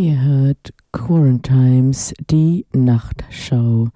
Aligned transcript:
Ihr 0.00 0.22
hört 0.22 0.72
Quarantimes, 0.92 2.14
die 2.30 2.64
Nachtschau. 2.74 3.88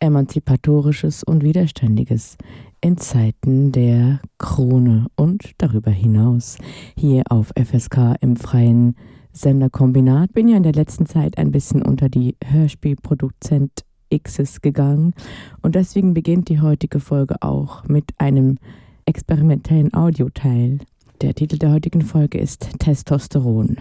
Emanzipatorisches 0.00 1.24
und 1.24 1.42
Widerständiges 1.42 2.36
in 2.82 2.98
Zeiten 2.98 3.72
der 3.72 4.20
Krone 4.36 5.06
und 5.16 5.52
darüber 5.56 5.90
hinaus. 5.90 6.58
Hier 6.98 7.22
auf 7.30 7.54
FSK 7.56 8.16
im 8.20 8.36
freien 8.36 8.96
Senderkombinat 9.32 10.34
bin 10.34 10.48
ja 10.48 10.58
in 10.58 10.62
der 10.62 10.74
letzten 10.74 11.06
Zeit 11.06 11.38
ein 11.38 11.52
bisschen 11.52 11.80
unter 11.80 12.10
die 12.10 12.36
Hörspielproduzent 12.44 13.86
Xs 14.14 14.60
gegangen 14.60 15.14
und 15.62 15.74
deswegen 15.74 16.12
beginnt 16.12 16.50
die 16.50 16.60
heutige 16.60 17.00
Folge 17.00 17.36
auch 17.40 17.82
mit 17.84 18.10
einem 18.18 18.58
experimentellen 19.06 19.94
Audioteil. 19.94 20.80
Der 21.22 21.32
Titel 21.34 21.56
der 21.56 21.72
heutigen 21.72 22.02
Folge 22.02 22.36
ist 22.36 22.78
Testosteron. 22.78 23.78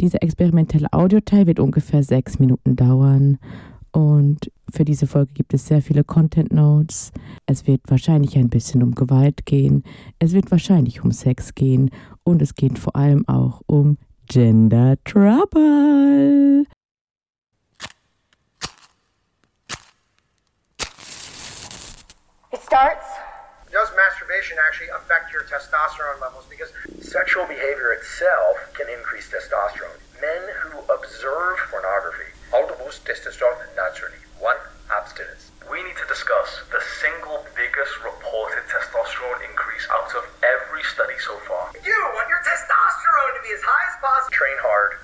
Dieser 0.00 0.22
experimentelle 0.22 0.92
Audioteil 0.92 1.46
wird 1.46 1.58
ungefähr 1.58 2.02
sechs 2.02 2.38
Minuten 2.38 2.76
dauern 2.76 3.38
und 3.92 4.50
für 4.70 4.84
diese 4.84 5.06
Folge 5.06 5.32
gibt 5.32 5.54
es 5.54 5.66
sehr 5.66 5.80
viele 5.80 6.04
Content 6.04 6.52
Notes. 6.52 7.12
Es 7.46 7.66
wird 7.66 7.80
wahrscheinlich 7.88 8.36
ein 8.36 8.50
bisschen 8.50 8.82
um 8.82 8.94
Gewalt 8.94 9.46
gehen, 9.46 9.84
es 10.18 10.32
wird 10.32 10.50
wahrscheinlich 10.50 11.02
um 11.02 11.12
Sex 11.12 11.54
gehen 11.54 11.90
und 12.24 12.42
es 12.42 12.54
geht 12.54 12.78
vor 12.78 12.94
allem 12.94 13.26
auch 13.26 13.62
um 13.66 13.96
Gender 14.28 14.96
Trouble. 15.04 16.66
It 22.52 22.60
starts 22.60 23.06
Does 23.76 23.92
masturbation 23.92 24.56
actually 24.56 24.88
affect 24.88 25.36
your 25.36 25.44
testosterone 25.44 26.16
levels? 26.16 26.48
Because 26.48 26.72
sexual 27.04 27.44
behavior 27.44 27.92
itself 27.92 28.56
can 28.72 28.88
increase 28.88 29.28
testosterone. 29.28 30.00
Men 30.16 30.48
who 30.64 30.80
observe 30.88 31.60
pornography 31.68 32.32
how 32.56 32.64
to 32.64 32.72
boost 32.80 33.04
testosterone 33.04 33.68
naturally. 33.76 34.16
One, 34.40 34.56
abstinence. 34.88 35.52
We 35.68 35.84
need 35.84 35.92
to 36.00 36.08
discuss 36.08 36.64
the 36.72 36.80
single 37.04 37.44
biggest 37.52 38.00
reported 38.00 38.64
testosterone 38.72 39.44
increase 39.44 39.84
out 39.92 40.08
of 40.16 40.24
every 40.40 40.80
study 40.96 41.20
so 41.20 41.36
far. 41.44 41.68
You 41.76 42.00
want 42.16 42.32
your 42.32 42.40
testosterone 42.48 43.32
to 43.36 43.42
be 43.44 43.52
as 43.52 43.60
high 43.60 43.92
as 43.92 43.96
possible. 44.00 44.32
Train 44.32 44.56
hard. 44.64 44.96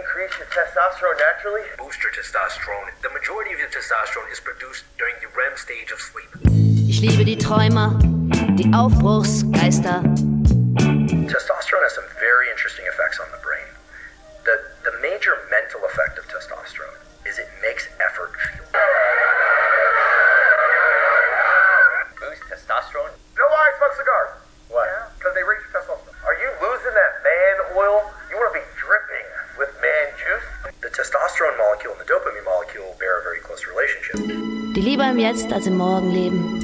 Increase 0.00 0.32
your 0.38 0.46
testosterone. 0.48 0.56
Increase 0.56 0.56
your 0.56 0.56
testosterone 0.56 1.18
naturally. 1.20 1.62
Boost 1.76 2.02
your 2.02 2.12
testosterone. 2.12 2.88
The 3.02 3.10
majority 3.10 3.52
of 3.52 3.58
your 3.58 3.68
testosterone 3.68 4.32
is 4.32 4.40
produced 4.40 4.84
during 4.96 5.14
the 5.20 5.28
REM 5.36 5.56
stage 5.56 5.92
of 5.92 6.00
sleep. 6.00 6.30
Ich 6.88 7.00
liebe 7.02 7.24
die 7.24 7.36
Träumer, 7.36 7.98
die 8.56 8.72
Aufbruchsgeister. 8.72 10.00
Testosterone 11.28 11.84
has 11.84 11.94
some 11.94 12.08
very 12.18 12.48
interesting 12.48 12.86
effects 12.86 13.20
on 13.20 13.28
the 13.30 13.40
brain. 13.44 13.68
The, 14.44 14.56
the 14.88 14.96
major 15.02 15.36
mental 15.50 15.84
effect 15.84 16.18
of 16.18 16.24
testosterone 16.28 16.99
Die 34.80 34.86
lieber 34.88 35.10
im 35.10 35.18
Jetzt 35.18 35.52
als 35.52 35.66
im 35.66 35.76
Morgen 35.76 36.10
leben. 36.10 36.56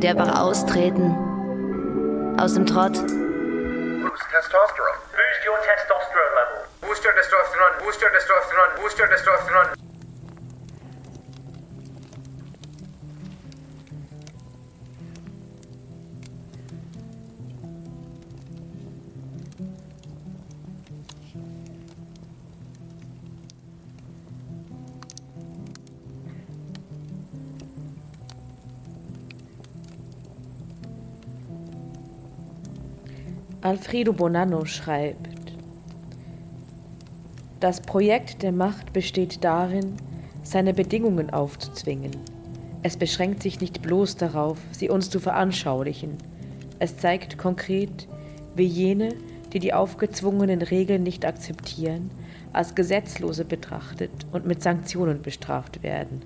Die 0.00 0.08
einfach 0.08 0.40
austreten. 0.40 1.14
Aus 2.40 2.54
dem 2.54 2.64
Trott. 2.64 2.92
Boost 2.94 4.24
testosterone. 4.32 4.96
Boost 5.12 5.44
your 5.46 5.58
testosterone 5.60 6.32
level. 6.34 6.64
Boost 6.80 7.04
your 7.04 7.12
testosterone. 7.12 7.76
Boost 7.84 8.00
your 8.00 8.10
testosterone. 8.10 8.74
Boost 8.80 8.98
your 8.98 9.08
testosterone. 9.08 9.83
Alfredo 33.64 34.12
Bonanno 34.12 34.66
schreibt, 34.66 35.54
das 37.60 37.80
Projekt 37.80 38.42
der 38.42 38.52
Macht 38.52 38.92
besteht 38.92 39.42
darin, 39.42 39.96
seine 40.42 40.74
Bedingungen 40.74 41.30
aufzuzwingen. 41.30 42.10
Es 42.82 42.98
beschränkt 42.98 43.42
sich 43.42 43.62
nicht 43.62 43.80
bloß 43.80 44.16
darauf, 44.16 44.58
sie 44.72 44.90
uns 44.90 45.08
zu 45.08 45.18
veranschaulichen. 45.18 46.18
Es 46.78 46.98
zeigt 46.98 47.38
konkret, 47.38 48.06
wie 48.54 48.66
jene, 48.66 49.14
die 49.54 49.60
die 49.60 49.72
aufgezwungenen 49.72 50.60
Regeln 50.60 51.02
nicht 51.02 51.24
akzeptieren, 51.24 52.10
als 52.52 52.74
Gesetzlose 52.74 53.46
betrachtet 53.46 54.12
und 54.30 54.44
mit 54.44 54.62
Sanktionen 54.62 55.22
bestraft 55.22 55.82
werden, 55.82 56.20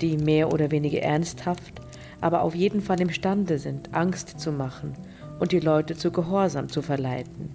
die 0.00 0.16
mehr 0.16 0.52
oder 0.52 0.72
weniger 0.72 1.02
ernsthaft, 1.02 1.80
aber 2.20 2.42
auf 2.42 2.56
jeden 2.56 2.82
Fall 2.82 3.00
imstande 3.00 3.60
sind, 3.60 3.94
Angst 3.94 4.40
zu 4.40 4.50
machen 4.50 4.96
und 5.40 5.52
die 5.52 5.60
Leute 5.60 5.96
zu 5.96 6.12
Gehorsam 6.12 6.68
zu 6.68 6.82
verleiten. 6.82 7.50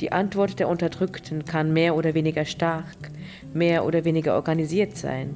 Die 0.00 0.12
Antwort 0.12 0.60
der 0.60 0.68
Unterdrückten 0.68 1.44
kann 1.46 1.72
mehr 1.72 1.96
oder 1.96 2.14
weniger 2.14 2.44
stark, 2.44 3.10
mehr 3.54 3.84
oder 3.84 4.04
weniger 4.04 4.34
organisiert 4.34 4.96
sein, 4.96 5.34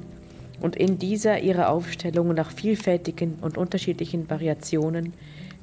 und 0.61 0.75
in 0.75 0.99
dieser 0.99 1.39
ihrer 1.39 1.69
Aufstellung 1.69 2.35
nach 2.35 2.51
vielfältigen 2.51 3.39
und 3.41 3.57
unterschiedlichen 3.57 4.29
Variationen 4.29 5.13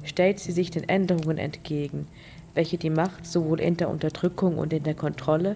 stellt 0.03 0.39
sie 0.39 0.51
sich 0.51 0.71
den 0.71 0.87
Änderungen 0.89 1.37
entgegen, 1.37 2.05
welche 2.53 2.77
die 2.77 2.89
Macht 2.89 3.25
sowohl 3.25 3.61
in 3.61 3.77
der 3.77 3.89
Unterdrückung 3.89 4.57
und 4.57 4.73
in 4.73 4.83
der 4.83 4.95
Kontrolle 4.95 5.55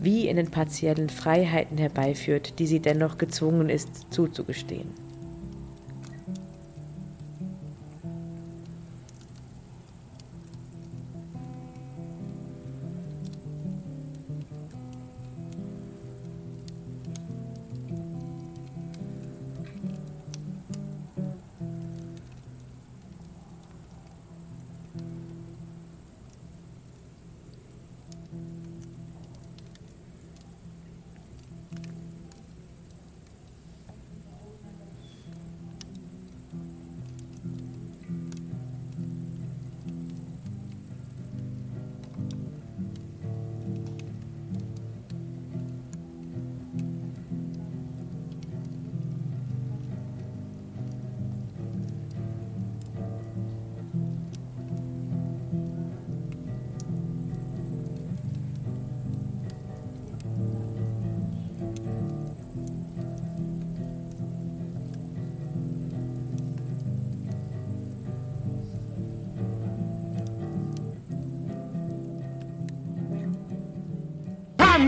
wie 0.00 0.28
in 0.28 0.36
den 0.36 0.52
partiellen 0.52 1.08
Freiheiten 1.08 1.76
herbeiführt, 1.76 2.60
die 2.60 2.68
sie 2.68 2.78
dennoch 2.78 3.18
gezwungen 3.18 3.68
ist 3.68 4.12
zuzugestehen. 4.12 5.07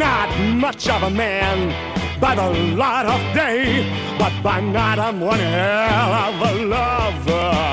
Not 0.01 0.31
much 0.55 0.89
of 0.89 1.03
a 1.03 1.11
man 1.11 1.59
by 2.19 2.35
the 2.35 2.49
light 2.75 3.05
of 3.05 3.21
day, 3.35 3.85
but 4.19 4.33
by 4.43 4.59
night 4.59 4.99
I'm 4.99 5.21
one 5.21 5.39
hell 5.39 6.13
of 6.25 6.41
a 6.51 6.65
lover. 6.65 7.71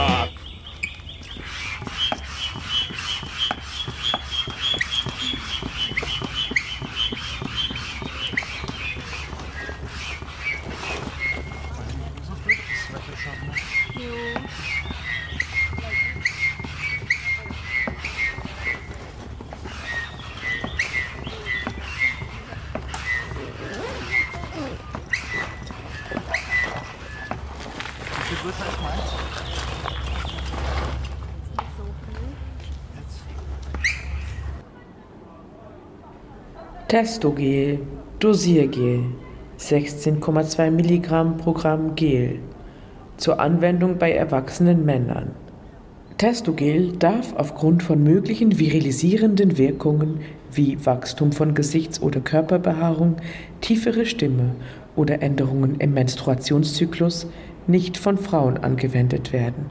Testogel, 36.98 37.78
Dosiergel, 38.18 39.02
16,2 39.60 40.72
Milligramm 40.72 41.38
pro 41.38 41.54
Gramm 41.54 41.94
Gel, 41.94 42.40
zur 43.18 43.40
Anwendung 43.40 44.00
bei 44.00 44.14
erwachsenen 44.14 44.84
Männern. 44.84 45.30
Testogel 46.18 46.94
darf 46.94 47.36
aufgrund 47.36 47.84
von 47.84 48.04
möglichen 48.04 48.58
virilisierenden 48.58 49.60
Wirkungen 49.60 50.22
wie 50.52 50.84
Wachstum 50.88 51.34
von 51.34 51.54
Gesichts- 51.54 52.02
oder 52.02 52.20
Körperbehaarung, 52.20 53.18
tiefere 53.62 54.08
Stimme 54.08 54.56
oder 54.96 55.22
Änderungen 55.22 55.76
im 55.78 55.94
Menstruationszyklus 55.94 57.28
nicht 57.68 57.98
von 57.98 58.18
Frauen 58.18 58.58
angewendet 58.58 59.34
werden. 59.34 59.70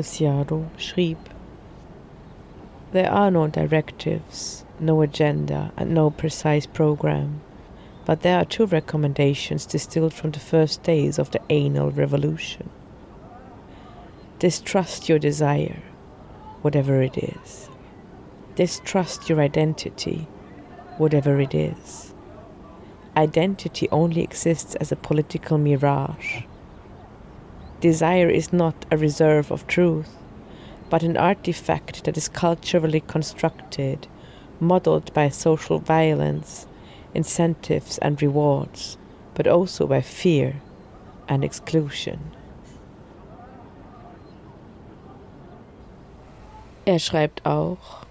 Preciado 0.00 0.64
schrieb, 0.78 1.18
There 2.92 3.12
are 3.12 3.30
no 3.30 3.48
directives, 3.48 4.64
no 4.78 5.02
agenda, 5.02 5.72
and 5.76 5.92
no 5.92 6.08
precise 6.08 6.64
program, 6.64 7.42
but 8.06 8.22
there 8.22 8.38
are 8.38 8.46
two 8.46 8.64
recommendations 8.64 9.66
distilled 9.66 10.14
from 10.14 10.30
the 10.30 10.40
first 10.40 10.82
days 10.82 11.18
of 11.18 11.30
the 11.32 11.40
anal 11.50 11.90
revolution. 11.90 12.70
Distrust 14.38 15.06
your 15.10 15.18
desire, 15.18 15.82
whatever 16.62 17.02
it 17.02 17.18
is. 17.18 17.68
Distrust 18.54 19.28
your 19.28 19.42
identity, 19.42 20.26
whatever 20.96 21.38
it 21.42 21.54
is. 21.54 22.14
Identity 23.18 23.86
only 23.90 24.22
exists 24.22 24.74
as 24.76 24.90
a 24.90 24.96
political 24.96 25.58
mirage 25.58 26.44
Desire 27.80 28.28
is 28.28 28.52
not 28.52 28.84
a 28.90 28.98
reserve 28.98 29.50
of 29.50 29.66
truth, 29.66 30.14
but 30.90 31.02
an 31.02 31.16
artifact 31.16 32.04
that 32.04 32.18
is 32.18 32.28
culturally 32.28 33.00
constructed, 33.00 34.06
modeled 34.60 35.14
by 35.14 35.30
social 35.30 35.78
violence, 35.78 36.66
incentives, 37.14 37.96
and 37.98 38.20
rewards, 38.20 38.98
but 39.32 39.46
also 39.46 39.86
by 39.86 40.02
fear 40.02 40.60
and 41.26 41.42
exclusion. 41.42 42.20
Er 46.86 46.98
schreibt 46.98 47.40
auch, 47.46 48.04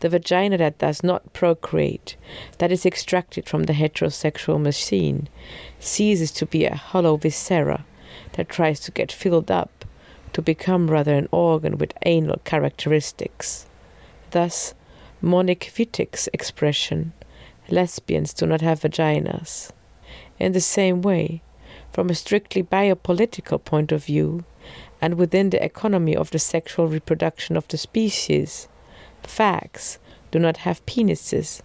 the 0.00 0.08
vagina 0.08 0.58
that 0.58 0.78
does 0.78 1.04
not 1.04 1.32
procreate, 1.32 2.16
that 2.58 2.72
is 2.72 2.84
extracted 2.84 3.48
from 3.48 3.64
the 3.64 3.72
heterosexual 3.72 4.60
machine, 4.60 5.28
ceases 5.78 6.32
to 6.32 6.44
be 6.44 6.64
a 6.64 6.74
hollow 6.74 7.16
viscera 7.16 7.84
that 8.32 8.48
tries 8.48 8.80
to 8.80 8.90
get 8.90 9.12
filled 9.12 9.50
up 9.50 9.84
to 10.32 10.42
become 10.42 10.90
rather 10.90 11.14
an 11.14 11.28
organ 11.30 11.78
with 11.78 11.94
anal 12.04 12.40
characteristics. 12.44 13.66
Thus, 14.32 14.74
Monique 15.22 15.72
Wittig's 15.78 16.28
expression, 16.32 17.12
lesbians 17.70 18.34
do 18.34 18.46
not 18.46 18.60
have 18.60 18.80
vaginas. 18.80 19.70
In 20.38 20.52
the 20.52 20.60
same 20.60 21.00
way, 21.00 21.42
from 21.90 22.10
a 22.10 22.14
strictly 22.14 22.62
biopolitical 22.62 23.64
point 23.64 23.92
of 23.92 24.04
view, 24.04 24.44
and 25.00 25.14
within 25.14 25.50
the 25.50 25.64
economy 25.64 26.14
of 26.14 26.30
the 26.30 26.38
sexual 26.38 26.86
reproduction 26.86 27.56
of 27.56 27.66
the 27.68 27.78
species, 27.78 28.68
fags 29.22 29.98
do 30.30 30.38
not 30.38 30.58
have 30.58 30.84
penises 30.84 31.62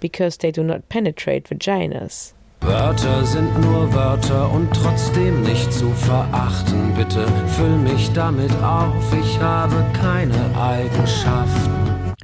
because 0.00 0.38
they 0.38 0.50
do 0.50 0.62
not 0.62 0.88
penetrate 0.88 1.44
vaginas. 1.44 2.32
Wörter 2.66 3.26
sind 3.26 3.60
nur 3.60 3.92
Wörter 3.92 4.50
und 4.50 4.72
trotzdem 4.72 5.42
nicht 5.42 5.70
zu 5.70 5.90
verachten. 5.90 6.94
Bitte 6.94 7.26
füll 7.48 7.76
mich 7.76 8.10
damit 8.12 8.50
auf, 8.62 9.12
ich 9.12 9.38
habe 9.38 9.84
keine 9.92 10.34
Eigenschaften. 10.56 12.14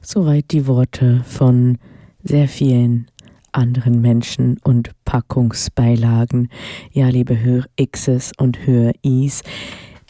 Soweit 0.00 0.50
die 0.50 0.66
Worte 0.66 1.22
von 1.28 1.78
sehr 2.22 2.48
vielen 2.48 3.10
anderen 3.52 4.00
Menschen 4.00 4.58
und 4.64 4.92
Packungsbeilagen. 5.04 6.48
Ja, 6.92 7.10
liebe 7.10 7.38
Hör-Xs 7.38 8.32
und 8.38 8.66
Hör-Is, 8.66 9.42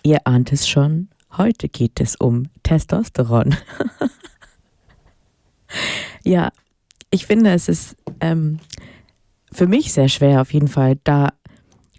ihr 0.04 0.24
ahnt 0.28 0.52
es 0.52 0.68
schon, 0.68 1.08
heute 1.36 1.68
geht 1.68 2.00
es 2.00 2.14
um 2.14 2.44
Testosteron. 2.62 3.56
ja, 6.24 6.52
ich 7.10 7.26
finde, 7.26 7.50
es 7.50 7.68
ist 7.68 7.96
ähm, 8.20 8.60
für 9.52 9.66
mich 9.66 9.92
sehr 9.92 10.08
schwer, 10.08 10.40
auf 10.40 10.52
jeden 10.52 10.68
Fall 10.68 10.98
da 11.04 11.30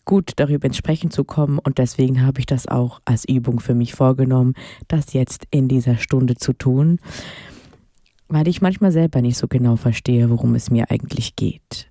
gut 0.05 0.31
darüber 0.35 0.67
ins 0.67 0.77
Sprechen 0.77 1.11
zu 1.11 1.23
kommen 1.23 1.59
und 1.59 1.77
deswegen 1.77 2.25
habe 2.25 2.39
ich 2.39 2.45
das 2.45 2.67
auch 2.67 2.99
als 3.05 3.25
Übung 3.27 3.59
für 3.59 3.73
mich 3.73 3.93
vorgenommen, 3.93 4.53
das 4.87 5.13
jetzt 5.13 5.47
in 5.51 5.67
dieser 5.67 5.97
Stunde 5.97 6.35
zu 6.35 6.53
tun, 6.53 6.99
weil 8.27 8.47
ich 8.47 8.61
manchmal 8.61 8.91
selber 8.91 9.21
nicht 9.21 9.37
so 9.37 9.47
genau 9.47 9.75
verstehe, 9.75 10.29
worum 10.29 10.55
es 10.55 10.71
mir 10.71 10.89
eigentlich 10.89 11.35
geht. 11.35 11.89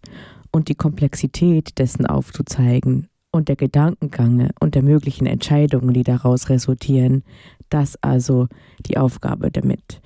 Und 0.50 0.68
die 0.68 0.74
Komplexität 0.74 1.78
dessen 1.78 2.04
aufzuzeigen 2.04 3.08
und 3.30 3.48
der 3.48 3.56
Gedankengange 3.56 4.50
und 4.60 4.74
der 4.74 4.82
möglichen 4.82 5.26
Entscheidungen, 5.26 5.94
die 5.94 6.02
daraus 6.02 6.50
resultieren, 6.50 7.24
das 7.70 7.96
also 8.02 8.48
die 8.86 8.98
Aufgabe 8.98 9.50
damit. 9.50 10.02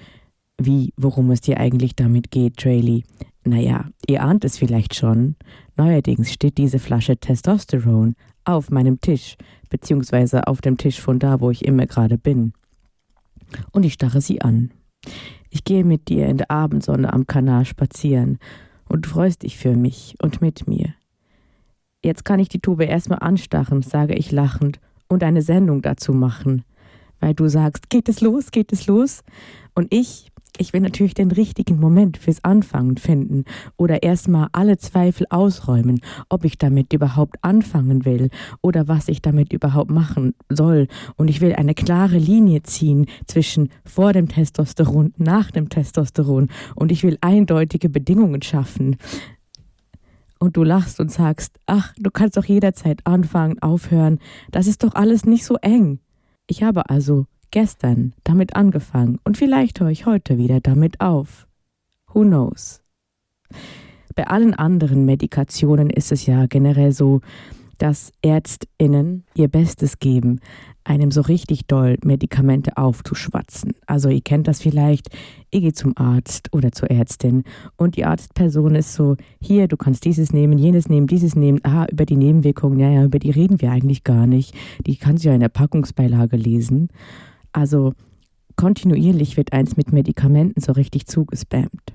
Wie, 0.58 0.92
worum 0.96 1.30
es 1.30 1.42
dir 1.42 1.58
eigentlich 1.58 1.96
damit 1.96 2.30
geht, 2.30 2.56
Traylee, 2.56 3.02
naja, 3.44 3.86
ihr 4.06 4.22
ahnt 4.22 4.44
es 4.44 4.58
vielleicht 4.58 4.94
schon. 4.94 5.36
Neuerdings 5.76 6.32
steht 6.32 6.58
diese 6.58 6.78
Flasche 6.78 7.16
Testosteron 7.16 8.14
auf 8.44 8.70
meinem 8.70 9.00
Tisch, 9.00 9.36
beziehungsweise 9.70 10.46
auf 10.46 10.60
dem 10.60 10.78
Tisch 10.78 11.00
von 11.00 11.18
da, 11.18 11.40
wo 11.40 11.50
ich 11.50 11.64
immer 11.64 11.86
gerade 11.86 12.16
bin. 12.16 12.52
Und 13.72 13.84
ich 13.84 13.92
starre 13.92 14.20
sie 14.20 14.40
an. 14.40 14.72
Ich 15.50 15.64
gehe 15.64 15.84
mit 15.84 16.08
dir 16.08 16.26
in 16.26 16.38
der 16.38 16.50
Abendsonne 16.50 17.12
am 17.12 17.26
Kanal 17.26 17.64
spazieren 17.64 18.38
und 18.88 19.06
du 19.06 19.10
freust 19.10 19.42
dich 19.42 19.58
für 19.58 19.76
mich 19.76 20.14
und 20.20 20.40
mit 20.40 20.66
mir. 20.66 20.94
Jetzt 22.04 22.25
kann 22.25 22.40
ich 22.40 22.48
die 22.48 22.60
Tube 22.60 22.82
erstmal 22.82 23.20
anstarren, 23.20 23.82
sage 23.82 24.14
ich 24.14 24.32
lachend, 24.32 24.80
und 25.08 25.22
eine 25.22 25.42
Sendung 25.42 25.82
dazu 25.82 26.12
machen. 26.12 26.64
Weil 27.20 27.34
du 27.34 27.48
sagst, 27.48 27.90
geht 27.90 28.08
es 28.08 28.20
los, 28.20 28.50
geht 28.50 28.72
es 28.72 28.86
los? 28.86 29.22
Und 29.75 29.92
ich 29.92 30.30
ich 30.58 30.72
will 30.72 30.80
natürlich 30.80 31.14
den 31.14 31.30
richtigen 31.30 31.78
Moment 31.78 32.16
fürs 32.16 32.42
Anfangen 32.44 32.96
finden 32.96 33.44
oder 33.76 34.02
erstmal 34.02 34.48
alle 34.52 34.78
Zweifel 34.78 35.26
ausräumen, 35.30 36.00
ob 36.28 36.44
ich 36.44 36.58
damit 36.58 36.92
überhaupt 36.92 37.36
anfangen 37.42 38.04
will 38.04 38.30
oder 38.62 38.88
was 38.88 39.08
ich 39.08 39.22
damit 39.22 39.52
überhaupt 39.52 39.90
machen 39.90 40.34
soll. 40.48 40.88
Und 41.16 41.28
ich 41.28 41.40
will 41.40 41.54
eine 41.54 41.75
klare 41.75 42.18
Linie 42.18 42.62
ziehen 42.62 43.06
zwischen 43.26 43.70
vor 43.84 44.12
dem 44.12 44.28
Testosteron, 44.28 45.14
nach 45.16 45.50
dem 45.50 45.68
Testosteron. 45.68 46.48
Und 46.75 46.92
ich 46.92 47.02
will 47.02 47.18
eindeutige 47.20 47.88
Bedingungen 47.88 48.42
schaffen. 48.42 48.96
Und 50.38 50.56
du 50.56 50.64
lachst 50.64 51.00
und 51.00 51.10
sagst, 51.10 51.58
ach, 51.66 51.94
du 51.98 52.10
kannst 52.10 52.36
doch 52.36 52.44
jederzeit 52.44 53.00
anfangen, 53.04 53.58
aufhören. 53.60 54.18
Das 54.50 54.66
ist 54.66 54.84
doch 54.84 54.94
alles 54.94 55.25
nicht 55.25 55.44
so 55.44 55.56
eng. 55.62 56.00
Ich 56.46 56.62
habe 56.62 56.90
also 56.90 57.26
gestern 57.50 58.12
damit 58.24 58.56
angefangen 58.56 59.18
und 59.24 59.36
vielleicht 59.36 59.80
höre 59.80 59.90
ich 59.90 60.06
heute 60.06 60.38
wieder 60.38 60.60
damit 60.60 61.00
auf. 61.00 61.46
Who 62.12 62.22
knows? 62.22 62.80
Bei 64.14 64.26
allen 64.28 64.54
anderen 64.54 65.04
Medikationen 65.04 65.90
ist 65.90 66.10
es 66.10 66.26
ja 66.26 66.46
generell 66.46 66.92
so, 66.92 67.20
dass 67.78 68.12
ÄrztInnen 68.22 69.24
ihr 69.34 69.48
Bestes 69.48 69.98
geben, 69.98 70.40
einem 70.84 71.10
so 71.10 71.20
richtig 71.20 71.66
doll 71.66 71.98
Medikamente 72.04 72.76
aufzuschwatzen. 72.76 73.74
Also 73.86 74.08
ihr 74.08 74.20
kennt 74.20 74.48
das 74.48 74.62
vielleicht, 74.62 75.08
ihr 75.50 75.60
geht 75.60 75.76
zum 75.76 75.96
Arzt 75.96 76.52
oder 76.52 76.72
zur 76.72 76.90
Ärztin 76.90 77.44
und 77.76 77.96
die 77.96 78.04
Arztperson 78.04 78.74
ist 78.74 78.94
so, 78.94 79.16
hier, 79.40 79.68
du 79.68 79.76
kannst 79.76 80.04
dieses 80.04 80.32
nehmen, 80.32 80.58
jenes 80.58 80.88
nehmen, 80.88 81.06
dieses 81.06 81.34
nehmen, 81.34 81.60
ah, 81.64 81.86
über 81.90 82.06
die 82.06 82.16
Nebenwirkungen, 82.16 82.78
naja, 82.78 83.04
über 83.04 83.18
die 83.18 83.30
reden 83.30 83.60
wir 83.60 83.70
eigentlich 83.72 84.04
gar 84.04 84.26
nicht. 84.26 84.54
Die 84.86 84.96
kannst 84.96 85.24
du 85.24 85.28
ja 85.28 85.34
in 85.34 85.40
der 85.40 85.48
Packungsbeilage 85.48 86.36
lesen. 86.36 86.88
Also 87.56 87.94
kontinuierlich 88.56 89.38
wird 89.38 89.54
eins 89.54 89.78
mit 89.78 89.90
Medikamenten 89.90 90.60
so 90.60 90.72
richtig 90.72 91.06
zugespammt. 91.06 91.94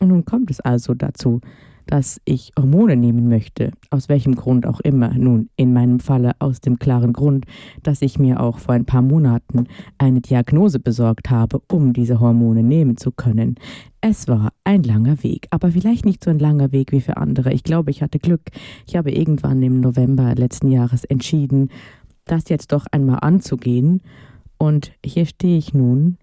Und 0.00 0.08
nun 0.08 0.24
kommt 0.24 0.50
es 0.50 0.60
also 0.60 0.94
dazu, 0.94 1.42
dass 1.86 2.18
ich 2.24 2.50
Hormone 2.58 2.96
nehmen 2.96 3.28
möchte, 3.28 3.72
aus 3.90 4.08
welchem 4.08 4.34
Grund 4.34 4.66
auch 4.66 4.80
immer. 4.80 5.10
Nun, 5.10 5.50
in 5.54 5.74
meinem 5.74 6.00
Falle 6.00 6.32
aus 6.38 6.62
dem 6.62 6.78
klaren 6.78 7.12
Grund, 7.12 7.44
dass 7.82 8.00
ich 8.00 8.18
mir 8.18 8.40
auch 8.40 8.58
vor 8.58 8.74
ein 8.74 8.86
paar 8.86 9.02
Monaten 9.02 9.66
eine 9.98 10.22
Diagnose 10.22 10.80
besorgt 10.80 11.28
habe, 11.30 11.60
um 11.70 11.92
diese 11.92 12.18
Hormone 12.18 12.62
nehmen 12.62 12.96
zu 12.96 13.12
können. 13.12 13.56
Es 14.00 14.28
war 14.28 14.50
ein 14.64 14.82
langer 14.82 15.22
Weg, 15.22 15.46
aber 15.50 15.72
vielleicht 15.72 16.06
nicht 16.06 16.24
so 16.24 16.30
ein 16.30 16.38
langer 16.38 16.72
Weg 16.72 16.90
wie 16.90 17.02
für 17.02 17.18
andere. 17.18 17.52
Ich 17.52 17.64
glaube, 17.64 17.90
ich 17.90 18.02
hatte 18.02 18.18
Glück. 18.18 18.50
Ich 18.86 18.96
habe 18.96 19.12
irgendwann 19.12 19.62
im 19.62 19.80
November 19.80 20.34
letzten 20.34 20.70
Jahres 20.70 21.04
entschieden, 21.04 21.68
das 22.24 22.48
jetzt 22.48 22.72
doch 22.72 22.86
einmal 22.90 23.18
anzugehen. 23.20 24.00
Und 24.58 24.92
hier 25.04 25.26
stehe 25.26 25.58
ich 25.58 25.74
nun, 25.74 26.18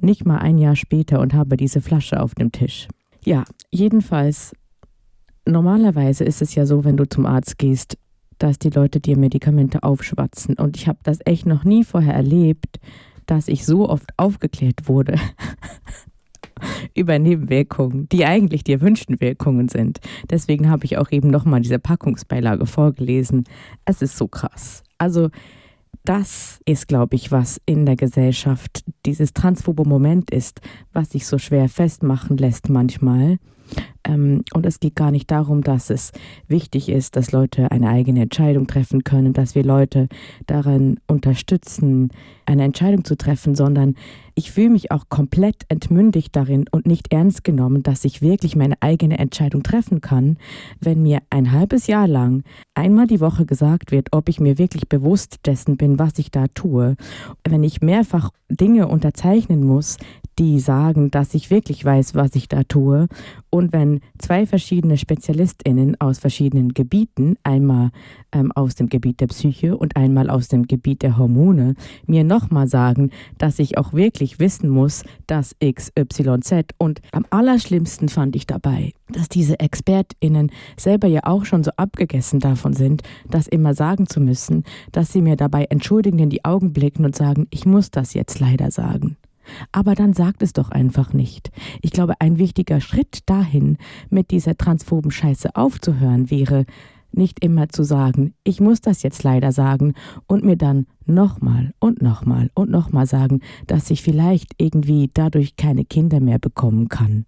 nicht 0.00 0.24
mal 0.24 0.38
ein 0.38 0.58
Jahr 0.58 0.76
später 0.76 1.20
und 1.20 1.34
habe 1.34 1.56
diese 1.56 1.80
Flasche 1.80 2.22
auf 2.22 2.34
dem 2.34 2.52
Tisch. 2.52 2.88
Ja, 3.24 3.44
jedenfalls 3.70 4.52
normalerweise 5.46 6.24
ist 6.24 6.42
es 6.42 6.54
ja 6.54 6.66
so, 6.66 6.84
wenn 6.84 6.96
du 6.96 7.08
zum 7.08 7.26
Arzt 7.26 7.58
gehst, 7.58 7.98
dass 8.38 8.58
die 8.58 8.70
Leute 8.70 9.00
dir 9.00 9.18
Medikamente 9.18 9.82
aufschwatzen. 9.82 10.56
Und 10.56 10.76
ich 10.76 10.88
habe 10.88 10.98
das 11.02 11.18
echt 11.24 11.46
noch 11.46 11.64
nie 11.64 11.84
vorher 11.84 12.14
erlebt, 12.14 12.80
dass 13.26 13.48
ich 13.48 13.66
so 13.66 13.88
oft 13.88 14.10
aufgeklärt 14.16 14.88
wurde 14.88 15.16
über 16.94 17.18
Nebenwirkungen, 17.18 18.08
die 18.08 18.24
eigentlich 18.24 18.64
die 18.64 18.72
erwünschten 18.72 19.20
Wirkungen 19.20 19.68
sind. 19.68 20.00
Deswegen 20.30 20.70
habe 20.70 20.86
ich 20.86 20.96
auch 20.96 21.10
eben 21.12 21.28
nochmal 21.28 21.60
diese 21.60 21.78
Packungsbeilage 21.78 22.66
vorgelesen. 22.66 23.44
Es 23.84 24.02
ist 24.02 24.16
so 24.16 24.26
krass. 24.26 24.82
Also 24.98 25.28
das 26.04 26.60
ist, 26.64 26.88
glaube 26.88 27.16
ich, 27.16 27.30
was 27.30 27.60
in 27.66 27.86
der 27.86 27.96
Gesellschaft 27.96 28.84
dieses 29.06 29.32
transphobe 29.32 29.84
Moment 29.84 30.30
ist, 30.30 30.60
was 30.92 31.10
sich 31.10 31.26
so 31.26 31.38
schwer 31.38 31.68
festmachen 31.68 32.36
lässt 32.36 32.68
manchmal. 32.68 33.38
Ähm, 34.04 34.44
und 34.54 34.66
es 34.66 34.80
geht 34.80 34.96
gar 34.96 35.10
nicht 35.10 35.30
darum, 35.30 35.62
dass 35.62 35.90
es 35.90 36.12
wichtig 36.48 36.88
ist, 36.88 37.16
dass 37.16 37.32
Leute 37.32 37.70
eine 37.70 37.88
eigene 37.88 38.22
Entscheidung 38.22 38.66
treffen 38.66 39.04
können, 39.04 39.32
dass 39.32 39.54
wir 39.54 39.64
Leute 39.64 40.08
darin 40.46 40.98
unterstützen, 41.06 42.10
eine 42.46 42.64
Entscheidung 42.64 43.04
zu 43.04 43.16
treffen, 43.16 43.54
sondern 43.54 43.94
ich 44.34 44.52
fühle 44.52 44.70
mich 44.70 44.90
auch 44.90 45.08
komplett 45.08 45.64
entmündigt 45.68 46.34
darin 46.34 46.64
und 46.70 46.86
nicht 46.86 47.12
ernst 47.12 47.44
genommen, 47.44 47.82
dass 47.82 48.04
ich 48.04 48.22
wirklich 48.22 48.56
meine 48.56 48.74
eigene 48.80 49.18
Entscheidung 49.18 49.62
treffen 49.62 50.00
kann, 50.00 50.38
wenn 50.80 51.02
mir 51.02 51.18
ein 51.30 51.52
halbes 51.52 51.86
Jahr 51.86 52.08
lang 52.08 52.42
einmal 52.74 53.06
die 53.06 53.20
Woche 53.20 53.44
gesagt 53.44 53.92
wird, 53.92 54.08
ob 54.12 54.28
ich 54.28 54.40
mir 54.40 54.56
wirklich 54.56 54.88
bewusst 54.88 55.40
dessen 55.46 55.76
bin, 55.76 55.98
was 55.98 56.18
ich 56.18 56.30
da 56.30 56.46
tue, 56.48 56.96
wenn 57.44 57.62
ich 57.62 57.82
mehrfach 57.82 58.30
Dinge 58.48 58.88
unterzeichnen 58.88 59.62
muss, 59.62 59.98
die 60.38 60.58
sagen, 60.58 61.10
dass 61.10 61.34
ich 61.34 61.50
wirklich 61.50 61.84
weiß, 61.84 62.14
was 62.14 62.34
ich 62.34 62.48
da 62.48 62.62
tue. 62.64 63.08
Und 63.50 63.72
wenn 63.72 63.89
zwei 64.18 64.46
verschiedene 64.46 64.96
Spezialistinnen 64.96 66.00
aus 66.00 66.18
verschiedenen 66.18 66.74
Gebieten, 66.74 67.36
einmal 67.42 67.90
ähm, 68.32 68.52
aus 68.52 68.74
dem 68.76 68.88
Gebiet 68.88 69.20
der 69.20 69.26
Psyche 69.26 69.76
und 69.76 69.96
einmal 69.96 70.30
aus 70.30 70.48
dem 70.48 70.66
Gebiet 70.66 71.02
der 71.02 71.18
Hormone, 71.18 71.74
mir 72.06 72.22
nochmal 72.22 72.68
sagen, 72.68 73.10
dass 73.38 73.58
ich 73.58 73.78
auch 73.78 73.92
wirklich 73.92 74.38
wissen 74.38 74.68
muss, 74.68 75.02
dass 75.26 75.56
XYZ. 75.58 76.74
Und 76.78 77.00
am 77.12 77.26
allerschlimmsten 77.30 78.08
fand 78.08 78.36
ich 78.36 78.46
dabei, 78.46 78.92
dass 79.08 79.28
diese 79.28 79.58
ExpertInnen 79.58 80.50
selber 80.76 81.08
ja 81.08 81.20
auch 81.24 81.44
schon 81.44 81.64
so 81.64 81.72
abgegessen 81.76 82.40
davon 82.40 82.72
sind, 82.72 83.02
das 83.28 83.48
immer 83.48 83.74
sagen 83.74 84.06
zu 84.06 84.20
müssen, 84.20 84.64
dass 84.92 85.12
sie 85.12 85.22
mir 85.22 85.36
dabei 85.36 85.64
entschuldigend 85.64 86.20
in 86.20 86.30
die 86.30 86.44
Augen 86.44 86.72
blicken 86.72 87.04
und 87.04 87.16
sagen, 87.16 87.46
ich 87.50 87.66
muss 87.66 87.90
das 87.90 88.14
jetzt 88.14 88.40
leider 88.40 88.70
sagen. 88.70 89.16
Aber 89.72 89.94
dann 89.94 90.12
sagt 90.12 90.42
es 90.42 90.52
doch 90.52 90.70
einfach 90.70 91.12
nicht. 91.12 91.50
Ich 91.82 91.90
glaube, 91.90 92.20
ein 92.20 92.38
wichtiger 92.38 92.80
Schritt 92.80 93.20
dahin, 93.26 93.78
mit 94.08 94.30
dieser 94.30 94.56
transphoben 94.56 95.10
Scheiße 95.10 95.54
aufzuhören, 95.56 96.30
wäre, 96.30 96.66
nicht 97.12 97.42
immer 97.44 97.68
zu 97.68 97.82
sagen, 97.82 98.34
ich 98.44 98.60
muss 98.60 98.80
das 98.80 99.02
jetzt 99.02 99.22
leider 99.22 99.52
sagen 99.52 99.94
und 100.26 100.44
mir 100.44 100.56
dann 100.56 100.86
nochmal 101.06 101.74
und 101.80 102.02
nochmal 102.02 102.50
und 102.54 102.70
nochmal 102.70 103.06
sagen, 103.06 103.40
dass 103.66 103.90
ich 103.90 104.02
vielleicht 104.02 104.54
irgendwie 104.58 105.10
dadurch 105.12 105.56
keine 105.56 105.84
Kinder 105.84 106.20
mehr 106.20 106.38
bekommen 106.38 106.88
kann. 106.88 107.26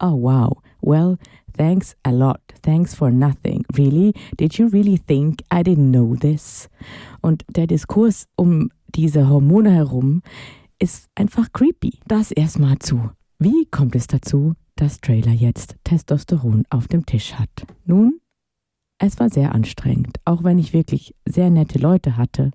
Oh 0.00 0.20
wow, 0.20 0.58
well, 0.80 1.16
thanks 1.56 1.96
a 2.02 2.10
lot, 2.10 2.40
thanks 2.62 2.94
for 2.94 3.10
nothing. 3.10 3.64
Really? 3.76 4.12
Did 4.38 4.54
you 4.54 4.66
really 4.66 4.98
think 4.98 5.42
I 5.52 5.62
didn't 5.62 5.90
know 5.90 6.14
this? 6.14 6.68
Und 7.20 7.44
der 7.48 7.66
Diskurs 7.66 8.26
um 8.36 8.70
diese 8.94 9.28
Hormone 9.28 9.70
herum 9.70 10.22
ist 10.82 11.08
einfach 11.14 11.52
creepy. 11.52 12.00
Das 12.08 12.32
erstmal 12.32 12.76
zu. 12.80 13.10
Wie 13.38 13.66
kommt 13.70 13.94
es 13.94 14.08
dazu, 14.08 14.54
dass 14.74 15.00
Trailer 15.00 15.30
jetzt 15.30 15.76
Testosteron 15.84 16.64
auf 16.70 16.88
dem 16.88 17.06
Tisch 17.06 17.34
hat? 17.34 17.50
Nun, 17.84 18.18
es 18.98 19.20
war 19.20 19.30
sehr 19.30 19.54
anstrengend, 19.54 20.18
auch 20.24 20.42
wenn 20.42 20.58
ich 20.58 20.72
wirklich 20.72 21.14
sehr 21.24 21.50
nette 21.50 21.78
Leute 21.78 22.16
hatte. 22.16 22.50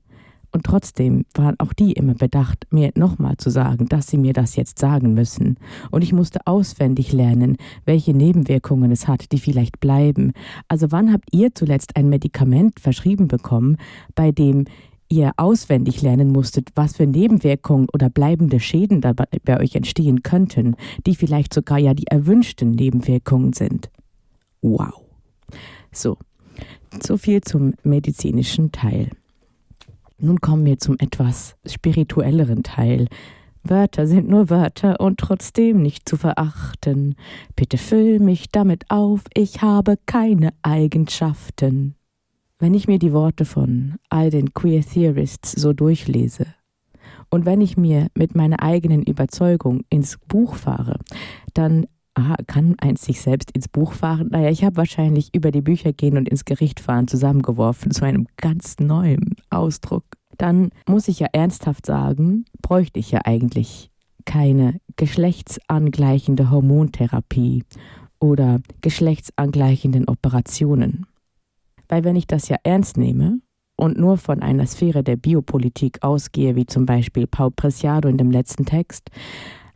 Und 0.52 0.66
trotzdem 0.66 1.24
waren 1.36 1.58
auch 1.60 1.72
die 1.72 1.94
immer 1.94 2.16
bedacht, 2.16 2.66
mir 2.70 2.92
nochmal 2.96 3.38
zu 3.38 3.50
sagen, 3.50 3.88
dass 3.88 4.08
sie 4.08 4.18
mir 4.18 4.34
das 4.34 4.58
jetzt 4.58 4.80
sagen 4.80 5.14
müssen. 5.14 5.58
Und 5.92 6.04
ich 6.04 6.12
musste 6.12 6.40
auswendig 6.46 7.14
lernen, 7.14 7.56
welche 7.86 8.14
Nebenwirkungen 8.14 8.92
es 8.92 9.08
hat, 9.08 9.32
die 9.32 9.40
vielleicht 9.40 9.80
bleiben. 9.80 10.34
Also 10.68 10.92
wann 10.92 11.14
habt 11.14 11.30
ihr 11.32 11.56
zuletzt 11.56 11.96
ein 11.96 12.10
Medikament 12.10 12.80
verschrieben 12.80 13.28
bekommen, 13.28 13.78
bei 14.16 14.32
dem 14.32 14.66
ihr 15.10 15.32
auswendig 15.38 16.02
lernen 16.02 16.32
musstet, 16.32 16.70
was 16.76 16.98
für 16.98 17.08
Nebenwirkungen 17.08 17.88
oder 17.94 18.10
bleibende 18.10 18.60
Schäden 18.60 19.02
dabei 19.02 19.26
bei 19.44 19.60
euch 19.60 19.76
entstehen 19.76 20.24
könnten, 20.24 20.76
die 21.06 21.16
vielleicht 21.16 21.54
sogar 21.54 21.78
ja 21.78 21.94
die 21.94 22.08
erwünschten 22.08 22.72
Nebenwirkungen 22.72 23.54
sind. 23.54 23.90
Wow. 24.62 25.02
So, 25.92 26.18
so 27.02 27.18
viel 27.18 27.42
zum 27.42 27.74
medizinischen 27.84 28.72
Teil. 28.72 29.10
Nun 30.20 30.42
kommen 30.42 30.66
wir 30.66 30.80
zum 30.80 30.96
etwas 31.00 31.56
spirituelleren 31.66 32.64
Teil. 32.64 33.08
Wörter 33.64 34.08
sind 34.08 34.30
nur 34.30 34.50
Wörter 34.50 35.00
und 35.00 35.20
trotzdem 35.20 35.82
nicht 35.82 36.08
zu 36.08 36.18
verachten. 36.18 37.16
Bitte 37.56 37.78
füll 37.78 38.20
mich 38.20 38.50
damit 38.52 38.86
auf, 38.90 39.26
ich 39.34 39.62
habe 39.62 39.98
keine 40.06 40.54
Eigenschaften. 40.62 41.97
Wenn 42.60 42.74
ich 42.74 42.88
mir 42.88 42.98
die 42.98 43.14
Worte 43.14 43.46
von 43.46 43.98
all 44.10 44.32
den 44.32 44.52
Queer 44.54 44.82
Theorists 44.82 45.52
so 45.52 45.74
durchlese 45.74 46.48
und 47.30 47.46
wenn 47.46 47.62
ich 47.62 47.78
mir 47.78 48.08
mit 48.16 48.34
meiner 48.34 48.64
eigenen 48.64 49.04
Überzeugung 49.04 49.82
ins 49.92 50.18
Buch 50.28 50.56
fahre, 50.56 51.00
dann 51.54 51.86
ah, 52.16 52.36
kann 52.48 52.76
eins 52.80 53.04
sich 53.04 53.22
selbst 53.22 53.52
ins 53.52 53.68
Buch 53.68 53.94
fahren? 53.94 54.30
Naja, 54.32 54.50
ich 54.50 54.64
habe 54.64 54.78
wahrscheinlich 54.78 55.36
über 55.36 55.52
die 55.52 55.62
Bücher 55.62 55.94
gehen 55.94 56.18
und 56.18 56.28
ins 56.28 56.46
Gericht 56.46 56.80
fahren 56.80 57.08
zusammengeworfen 57.08 57.92
zu 57.92 58.06
einem 58.06 58.26
ganz 58.38 58.80
neuen 58.80 59.36
Ausdruck. 59.52 60.06
Dann 60.40 60.72
muss 60.88 61.08
ich 61.10 61.20
ja 61.20 61.28
ernsthaft 61.32 61.86
sagen, 61.86 62.46
bräuchte 62.64 63.00
ich 63.00 63.12
ja 63.12 63.22
eigentlich 63.24 63.92
keine 64.26 64.80
geschlechtsangleichende 64.96 66.50
Hormontherapie 66.50 67.64
oder 68.20 68.62
geschlechtsangleichenden 68.82 70.08
Operationen. 70.08 71.06
Weil 71.90 72.04
wenn 72.04 72.16
ich 72.16 72.28
das 72.28 72.50
ja 72.50 72.58
ernst 72.64 72.98
nehme 72.98 73.40
und 73.76 73.98
nur 73.98 74.18
von 74.18 74.42
einer 74.42 74.66
Sphäre 74.66 75.04
der 75.04 75.16
Biopolitik 75.16 76.04
ausgehe, 76.04 76.56
wie 76.56 76.66
zum 76.66 76.86
Beispiel 76.86 77.28
Paul 77.28 77.52
Preciado 77.52 78.10
in 78.10 78.18
dem 78.18 78.32
letzten 78.32 78.66
Text, 78.66 79.10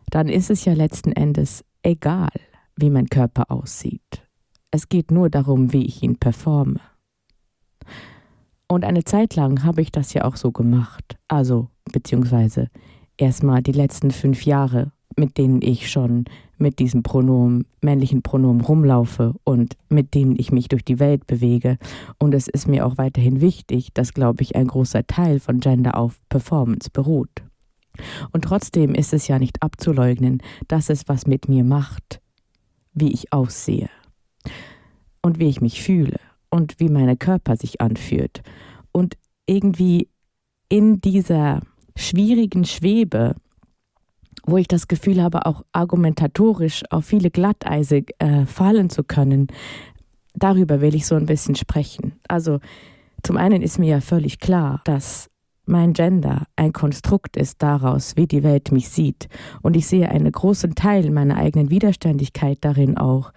dann 0.10 0.28
ist 0.28 0.50
es 0.50 0.66
ja 0.66 0.74
letzten 0.74 1.12
Endes 1.12 1.64
egal, 1.84 2.32
wie 2.76 2.90
mein 2.90 3.08
Körper 3.08 3.50
aussieht. 3.50 4.28
Es 4.72 4.90
geht 4.90 5.12
nur 5.12 5.30
darum, 5.30 5.74
wie 5.74 5.86
ich 5.86 6.02
ihn 6.04 6.18
performe. 6.18 6.80
Und 8.68 8.86
eine 8.86 9.04
Zeit 9.04 9.36
lang 9.36 9.64
habe 9.64 9.82
ich 9.82 9.92
das 9.92 10.14
ja 10.14 10.24
auch 10.24 10.38
so 10.38 10.52
gemacht. 10.52 11.18
Also, 11.28 11.68
beziehungsweise 11.92 12.70
erstmal 13.18 13.62
die 13.62 13.74
letzten 13.74 14.12
fünf 14.12 14.46
Jahre, 14.46 14.94
mit 15.18 15.38
denen 15.38 15.62
ich 15.62 15.90
schon 15.90 16.26
mit 16.58 16.80
diesem 16.80 17.04
Pronomen, 17.04 17.66
männlichen 17.82 18.22
Pronomen 18.22 18.62
rumlaufe 18.62 19.34
und 19.44 19.76
mit 19.90 20.14
denen 20.14 20.36
ich 20.38 20.52
mich 20.52 20.68
durch 20.68 20.86
die 20.86 21.00
Welt 21.00 21.26
bewege. 21.28 21.78
Und 22.20 22.34
es 22.34 22.48
ist 22.48 22.68
mir 22.68 22.86
auch 22.86 22.98
weiterhin 22.98 23.42
wichtig, 23.42 23.94
dass, 23.94 24.14
glaube 24.14 24.44
ich, 24.44 24.56
ein 24.56 24.68
großer 24.68 25.06
Teil 25.08 25.40
von 25.40 25.60
Gender 25.60 25.98
auf 25.98 26.20
Performance 26.30 26.90
beruht. 26.92 27.30
Und 28.32 28.44
trotzdem 28.44 28.96
ist 28.96 29.14
es 29.14 29.28
ja 29.28 29.40
nicht 29.40 29.62
abzuleugnen, 29.62 30.42
dass 30.68 30.90
es 30.90 31.08
was 31.08 31.28
mit 31.28 31.50
mir 31.50 31.64
macht, 31.64 32.22
wie 32.94 33.12
ich 33.12 33.34
aussehe 33.34 33.90
und 35.22 35.40
wie 35.40 35.50
ich 35.50 35.62
mich 35.62 35.82
fühle 35.82 36.20
und 36.50 36.80
wie 36.80 36.90
mein 36.90 37.18
Körper 37.20 37.58
sich 37.58 37.82
anfühlt. 37.82 38.44
Und 38.92 39.18
irgendwie 39.46 40.08
in 40.70 41.02
dieser 41.02 41.62
schwierigen 41.96 42.66
Schwebe, 42.66 43.36
wo 44.46 44.58
ich 44.58 44.68
das 44.68 44.88
Gefühl 44.88 45.22
habe, 45.22 45.46
auch 45.46 45.64
argumentatorisch 45.72 46.84
auf 46.90 47.06
viele 47.06 47.30
Glatteise 47.30 48.04
äh, 48.20 48.46
fallen 48.46 48.90
zu 48.90 49.04
können, 49.04 49.48
darüber 50.34 50.82
will 50.82 50.96
ich 50.96 51.06
so 51.06 51.16
ein 51.16 51.26
bisschen 51.26 51.56
sprechen. 51.56 52.14
Also 52.28 52.60
zum 53.24 53.38
einen 53.38 53.62
ist 53.62 53.80
mir 53.80 53.90
ja 53.90 54.02
völlig 54.02 54.40
klar, 54.40 54.82
dass 54.86 55.30
mein 55.66 55.94
Gender 55.94 56.48
ein 56.56 56.74
Konstrukt 56.74 57.38
ist 57.38 57.62
daraus, 57.62 58.16
wie 58.18 58.28
die 58.28 58.44
Welt 58.44 58.72
mich 58.72 58.90
sieht. 58.90 59.28
Und 59.62 59.78
ich 59.78 59.88
sehe 59.88 60.10
einen 60.10 60.32
großen 60.32 60.76
Teil 60.76 61.12
meiner 61.12 61.38
eigenen 61.38 61.70
Widerständigkeit 61.70 62.58
darin 62.62 62.98
auch 62.98 63.32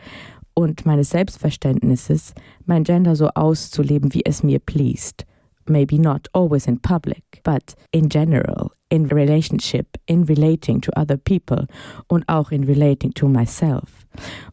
und 0.55 0.87
meines 0.87 1.11
Selbstverständnisses, 1.11 2.33
mein 2.65 2.85
Gender 2.85 3.17
so 3.17 3.29
auszuleben, 3.29 4.15
wie 4.15 4.25
es 4.25 4.43
mir 4.43 4.59
pleased. 4.59 5.27
Maybe 5.67 5.99
not 6.01 6.29
always 6.33 6.67
in 6.67 6.81
public, 6.81 7.23
but 7.43 7.75
in 7.91 8.09
general, 8.09 8.71
in 8.95 9.07
relationship, 9.07 9.99
in 10.07 10.23
relating 10.23 10.81
to 10.81 10.93
other 10.97 11.17
people 11.17 11.67
und 12.07 12.23
auch 12.29 12.53
in 12.53 12.63
relating 12.63 13.13
to 13.13 13.29
myself. 13.29 14.07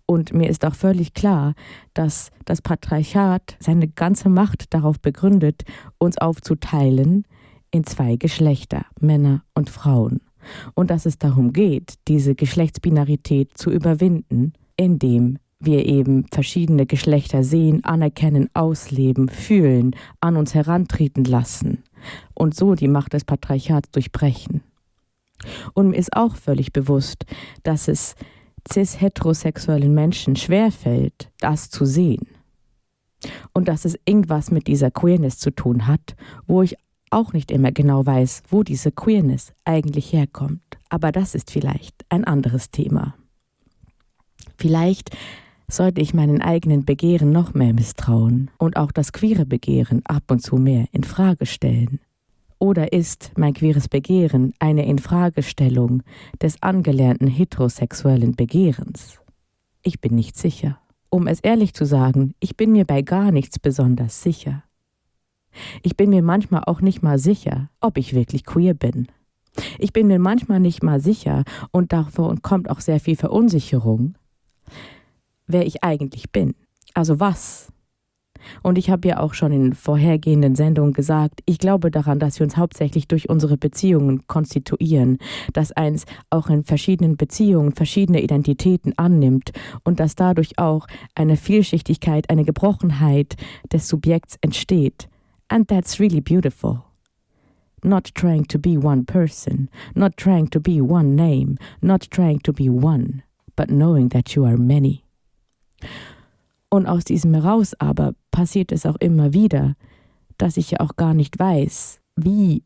Und 0.07 0.33
mir 0.33 0.49
ist 0.49 0.65
auch 0.65 0.73
völlig 0.73 1.13
klar, 1.13 1.53
dass 1.93 2.31
das 2.45 2.59
Patriarchat 2.59 3.55
seine 3.59 3.87
ganze 3.87 4.29
Macht 4.29 4.73
darauf 4.73 4.99
begründet, 4.99 5.63
uns 5.99 6.17
aufzuteilen 6.17 7.25
in 7.69 7.83
zwei 7.83 8.15
Geschlechter, 8.15 8.85
Männer 8.99 9.43
und 9.53 9.69
Frauen. 9.69 10.21
Und 10.73 10.89
dass 10.89 11.05
es 11.05 11.19
darum 11.19 11.53
geht, 11.53 11.93
diese 12.07 12.33
Geschlechtsbinarität 12.33 13.55
zu 13.55 13.69
überwinden, 13.69 14.53
indem 14.75 15.37
wir 15.59 15.85
eben 15.85 16.25
verschiedene 16.31 16.87
Geschlechter 16.87 17.43
sehen, 17.43 17.83
anerkennen, 17.83 18.49
ausleben, 18.55 19.29
fühlen, 19.29 19.95
an 20.19 20.35
uns 20.35 20.55
herantreten 20.55 21.25
lassen 21.25 21.83
und 22.33 22.55
so 22.55 22.75
die 22.75 22.87
Macht 22.87 23.13
des 23.13 23.25
Patriarchats 23.25 23.91
durchbrechen. 23.91 24.61
Und 25.73 25.89
mir 25.89 25.97
ist 25.97 26.15
auch 26.15 26.35
völlig 26.35 26.71
bewusst, 26.71 27.25
dass 27.63 27.87
es 27.87 28.15
cis-heterosexuellen 28.71 29.93
Menschen 29.93 30.35
schwerfällt, 30.35 31.31
das 31.39 31.69
zu 31.69 31.85
sehen. 31.85 32.27
Und 33.53 33.67
dass 33.67 33.85
es 33.85 33.97
irgendwas 34.05 34.51
mit 34.51 34.67
dieser 34.67 34.91
Queerness 34.91 35.37
zu 35.37 35.51
tun 35.51 35.87
hat, 35.87 36.15
wo 36.47 36.61
ich 36.61 36.75
auch 37.11 37.33
nicht 37.33 37.51
immer 37.51 37.71
genau 37.71 38.05
weiß, 38.05 38.43
wo 38.49 38.63
diese 38.63 38.91
Queerness 38.91 39.53
eigentlich 39.65 40.13
herkommt. 40.13 40.61
Aber 40.89 41.11
das 41.11 41.35
ist 41.35 41.51
vielleicht 41.51 42.05
ein 42.09 42.23
anderes 42.23 42.71
Thema. 42.71 43.15
Vielleicht 44.57 45.15
sollte 45.73 46.01
ich 46.01 46.13
meinen 46.13 46.41
eigenen 46.41 46.85
Begehren 46.85 47.31
noch 47.31 47.53
mehr 47.53 47.73
misstrauen 47.73 48.51
und 48.57 48.77
auch 48.77 48.91
das 48.91 49.13
queere 49.13 49.45
Begehren 49.45 50.01
ab 50.05 50.23
und 50.29 50.41
zu 50.41 50.57
mehr 50.57 50.85
in 50.91 51.03
Frage 51.03 51.45
stellen. 51.45 51.99
Oder 52.59 52.93
ist 52.93 53.31
mein 53.37 53.53
queeres 53.53 53.87
Begehren 53.87 54.53
eine 54.59 54.85
Infragestellung 54.85 56.03
des 56.41 56.61
angelernten 56.61 57.27
heterosexuellen 57.27 58.35
Begehrens? 58.35 59.19
Ich 59.81 59.99
bin 59.99 60.13
nicht 60.13 60.37
sicher. 60.37 60.77
Um 61.09 61.27
es 61.27 61.39
ehrlich 61.39 61.73
zu 61.73 61.85
sagen, 61.85 62.35
ich 62.39 62.55
bin 62.55 62.71
mir 62.71 62.85
bei 62.85 63.01
gar 63.01 63.31
nichts 63.31 63.57
besonders 63.57 64.21
sicher. 64.21 64.63
Ich 65.81 65.97
bin 65.97 66.09
mir 66.09 66.21
manchmal 66.21 66.63
auch 66.65 66.81
nicht 66.81 67.01
mal 67.01 67.17
sicher, 67.17 67.69
ob 67.81 67.97
ich 67.97 68.13
wirklich 68.13 68.45
queer 68.45 68.73
bin. 68.73 69.07
Ich 69.79 69.91
bin 69.91 70.07
mir 70.07 70.19
manchmal 70.19 70.59
nicht 70.59 70.83
mal 70.83 71.01
sicher 71.01 71.43
und 71.71 71.91
davon 71.91 72.41
kommt 72.41 72.69
auch 72.69 72.79
sehr 72.79 72.99
viel 72.99 73.17
Verunsicherung, 73.17 74.15
wer 75.51 75.65
ich 75.65 75.83
eigentlich 75.83 76.31
bin. 76.31 76.53
Also 76.93 77.19
was? 77.19 77.71
Und 78.63 78.77
ich 78.77 78.89
habe 78.89 79.07
ja 79.07 79.19
auch 79.19 79.33
schon 79.33 79.51
in 79.51 79.73
vorhergehenden 79.73 80.55
Sendungen 80.55 80.93
gesagt, 80.93 81.41
ich 81.45 81.57
glaube 81.57 81.91
daran, 81.91 82.19
dass 82.19 82.39
wir 82.39 82.43
uns 82.45 82.57
hauptsächlich 82.57 83.07
durch 83.07 83.29
unsere 83.29 83.57
Beziehungen 83.57 84.25
konstituieren, 84.27 85.17
dass 85.53 85.71
eins 85.71 86.05
auch 86.29 86.49
in 86.49 86.63
verschiedenen 86.63 87.17
Beziehungen 87.17 87.73
verschiedene 87.73 88.21
Identitäten 88.21 88.97
annimmt 88.97 89.51
und 89.83 89.99
dass 89.99 90.15
dadurch 90.15 90.57
auch 90.57 90.87
eine 91.15 91.37
Vielschichtigkeit, 91.37 92.29
eine 92.29 92.43
Gebrochenheit 92.43 93.35
des 93.71 93.87
Subjekts 93.87 94.37
entsteht. 94.41 95.07
And 95.47 95.67
that's 95.67 95.99
really 95.99 96.21
beautiful. 96.21 96.83
Not 97.83 98.13
trying 98.13 98.47
to 98.47 98.59
be 98.59 98.77
one 98.77 99.05
person, 99.05 99.69
not 99.95 100.15
trying 100.15 100.49
to 100.51 100.59
be 100.59 100.81
one 100.81 101.15
name, 101.15 101.57
not 101.81 102.09
trying 102.11 102.39
to 102.43 102.53
be 102.53 102.69
one, 102.69 103.23
but 103.55 103.69
knowing 103.69 104.09
that 104.09 104.35
you 104.35 104.45
are 104.45 104.57
many. 104.57 105.03
Und 106.69 106.85
aus 106.87 107.03
diesem 107.03 107.33
heraus 107.33 107.73
aber 107.79 108.13
passiert 108.31 108.71
es 108.71 108.85
auch 108.85 108.95
immer 108.97 109.33
wieder, 109.33 109.75
dass 110.37 110.57
ich 110.57 110.71
ja 110.71 110.79
auch 110.79 110.95
gar 110.95 111.13
nicht 111.13 111.37
weiß, 111.37 111.99
wie 112.15 112.63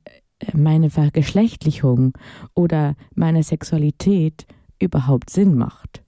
meine 0.53 0.89
Vergeschlechtlichung 0.89 2.13
oder 2.53 2.95
meine 3.15 3.43
Sexualität 3.43 4.45
überhaupt 4.79 5.29
Sinn 5.29 5.55
macht. 5.55 6.03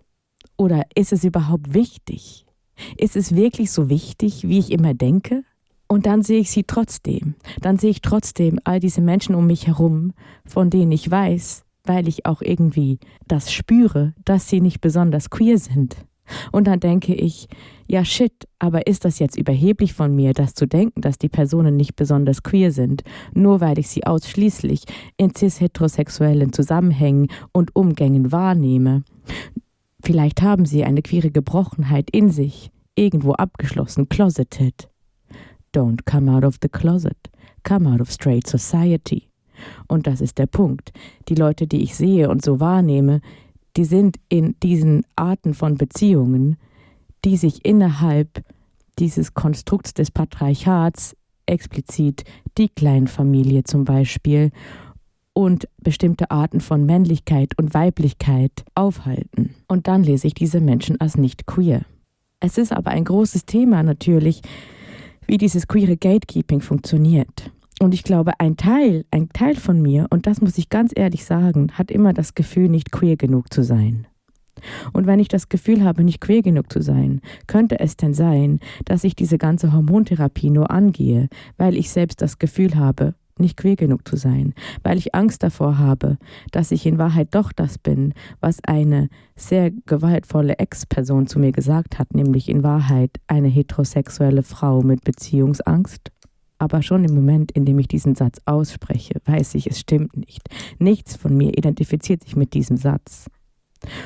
Oder 0.58 0.84
ist 0.96 1.14
es 1.14 1.24
überhaupt 1.24 1.74
wichtig? 1.74 2.46
Ist 2.98 3.16
es 3.16 3.36
wirklich 3.36 3.72
so 3.72 3.90
wichtig, 3.90 4.48
wie 4.48 4.60
ich 4.60 4.72
immer 4.72 4.94
denke? 4.94 5.44
Und 5.88 6.06
dann 6.06 6.22
sehe 6.22 6.40
ich 6.40 6.52
sie 6.52 6.64
trotzdem. 6.64 7.36
Dann 7.62 7.78
sehe 7.78 7.92
ich 7.92 8.02
trotzdem 8.02 8.60
all 8.64 8.80
diese 8.80 9.02
Menschen 9.02 9.36
um 9.36 9.48
mich 9.48 9.68
herum, 9.68 10.14
von 10.46 10.70
denen 10.70 10.92
ich 10.92 11.10
weiß, 11.10 11.64
weil 11.86 12.08
ich 12.08 12.26
auch 12.26 12.42
irgendwie 12.42 13.00
das 13.28 13.52
spüre, 13.54 14.14
dass 14.26 14.50
sie 14.50 14.62
nicht 14.62 14.82
besonders 14.82 15.30
queer 15.30 15.58
sind. 15.58 15.96
Und 16.52 16.68
dann 16.68 16.80
denke 16.80 17.14
ich, 17.14 17.48
ja 17.88 18.04
shit, 18.04 18.34
aber 18.60 18.88
ist 18.88 19.06
das 19.06 19.20
jetzt 19.20 19.38
überheblich 19.38 19.94
von 19.94 20.16
mir, 20.16 20.34
das 20.34 20.54
zu 20.54 20.68
denken, 20.68 21.02
dass 21.02 21.18
die 21.18 21.30
Personen 21.30 21.76
nicht 21.78 21.96
besonders 21.96 22.44
queer 22.44 22.72
sind, 22.72 23.04
nur 23.34 23.62
weil 23.62 23.80
ich 23.80 23.88
sie 23.90 24.06
ausschließlich 24.06 24.84
in 25.18 25.34
cis-heterosexuellen 25.36 26.54
Zusammenhängen 26.54 27.28
und 27.52 27.76
Umgängen 27.76 28.32
wahrnehme? 28.32 29.04
Vielleicht 30.04 30.42
haben 30.42 30.66
sie 30.66 30.84
eine 30.84 31.02
queere 31.02 31.32
Gebrochenheit 31.32 32.10
in 32.12 32.30
sich, 32.30 32.72
irgendwo 32.96 33.34
abgeschlossen, 33.34 34.10
closeted. 34.10 34.90
Don't 35.74 36.06
come 36.06 36.32
out 36.32 36.44
of 36.44 36.58
the 36.62 36.70
closet. 36.70 37.18
Come 37.64 37.90
out 37.90 38.02
of 38.02 38.12
straight 38.12 38.48
society. 38.48 39.30
Und 39.88 40.08
das 40.08 40.22
ist 40.22 40.38
der 40.38 40.46
Punkt. 40.46 40.92
Die 41.30 41.36
Leute, 41.36 41.68
die 41.68 41.84
ich 41.84 41.96
sehe 41.96 42.30
und 42.30 42.44
so 42.44 42.60
wahrnehme, 42.60 43.22
die 43.78 43.86
sind 43.86 44.18
in 44.28 44.56
diesen 44.62 45.06
Arten 45.16 45.54
von 45.54 45.76
Beziehungen, 45.76 46.58
die 47.24 47.38
sich 47.38 47.64
innerhalb 47.64 48.44
dieses 49.00 49.34
Konstrukts 49.34 49.94
des 49.94 50.10
Patriarchats, 50.12 51.16
explizit 51.46 52.24
die 52.58 52.70
Kleinfamilie 52.70 53.64
zum 53.64 53.86
Beispiel, 53.86 54.52
und 55.34 55.68
bestimmte 55.84 56.32
Arten 56.32 56.62
von 56.62 56.88
Männlichkeit 56.88 57.56
und 57.60 57.76
Weiblichkeit 57.76 58.66
aufhalten. 58.74 59.54
Und 59.68 59.88
dann 59.88 60.04
lese 60.04 60.26
ich 60.26 60.34
diese 60.34 60.60
Menschen 60.60 61.00
als 61.00 61.16
nicht 61.16 61.46
queer. 61.46 61.82
Es 62.40 62.58
ist 62.58 62.72
aber 62.72 62.90
ein 62.90 63.06
großes 63.06 63.46
Thema 63.46 63.84
natürlich, 63.84 64.42
wie 65.28 65.38
dieses 65.38 65.68
queere 65.68 65.96
Gatekeeping 65.96 66.62
funktioniert. 66.62 67.52
Und 67.80 67.94
ich 67.94 68.04
glaube, 68.04 68.40
ein 68.40 68.58
Teil, 68.58 69.06
ein 69.12 69.30
Teil 69.30 69.56
von 69.56 69.82
mir, 69.82 70.08
und 70.10 70.26
das 70.26 70.42
muss 70.42 70.58
ich 70.58 70.70
ganz 70.70 70.92
ehrlich 70.96 71.26
sagen, 71.26 71.72
hat 71.74 71.92
immer 71.92 72.14
das 72.14 72.34
Gefühl, 72.34 72.70
nicht 72.70 72.92
queer 72.92 73.18
genug 73.18 73.54
zu 73.54 73.64
sein. 73.64 74.08
Und 74.94 75.06
wenn 75.06 75.20
ich 75.20 75.28
das 75.28 75.50
Gefühl 75.50 75.84
habe, 75.84 76.04
nicht 76.04 76.20
queer 76.20 76.42
genug 76.42 76.72
zu 76.72 76.82
sein, 76.82 77.22
könnte 77.46 77.80
es 77.80 77.96
denn 77.96 78.16
sein, 78.16 78.60
dass 78.86 79.04
ich 79.04 79.16
diese 79.16 79.38
ganze 79.38 79.72
Hormontherapie 79.72 80.50
nur 80.50 80.72
angehe, 80.72 81.30
weil 81.58 81.78
ich 81.78 81.92
selbst 81.92 82.22
das 82.24 82.40
Gefühl 82.40 82.76
habe, 82.76 83.14
nicht 83.40 83.58
queer 83.58 83.76
genug 83.76 84.08
zu 84.08 84.16
sein, 84.16 84.56
weil 84.82 84.98
ich 84.98 85.14
Angst 85.14 85.44
davor 85.44 85.78
habe, 85.78 86.18
dass 86.52 86.72
ich 86.72 86.88
in 86.88 86.98
Wahrheit 86.98 87.36
doch 87.36 87.52
das 87.52 87.78
bin, 87.78 88.16
was 88.40 88.58
eine 88.64 89.10
sehr 89.36 89.70
gewaltvolle 89.86 90.58
Ex-Person 90.58 91.28
zu 91.28 91.38
mir 91.38 91.52
gesagt 91.52 92.00
hat, 92.00 92.16
nämlich 92.16 92.50
in 92.50 92.64
Wahrheit 92.64 93.12
eine 93.28 93.48
heterosexuelle 93.48 94.42
Frau 94.42 94.82
mit 94.82 95.04
Beziehungsangst? 95.04 96.12
Aber 96.60 96.82
schon 96.82 97.04
im 97.04 97.14
Moment, 97.14 97.52
in 97.52 97.66
dem 97.66 97.78
ich 97.80 97.88
diesen 97.88 98.16
Satz 98.16 98.40
ausspreche, 98.46 99.22
weiß 99.26 99.56
ich, 99.56 99.68
es 99.68 99.80
stimmt 99.80 100.18
nicht. 100.18 100.50
Nichts 100.80 101.16
von 101.16 101.36
mir 101.36 101.58
identifiziert 101.58 102.24
sich 102.24 102.36
mit 102.36 102.54
diesem 102.54 102.78
Satz. 102.78 103.28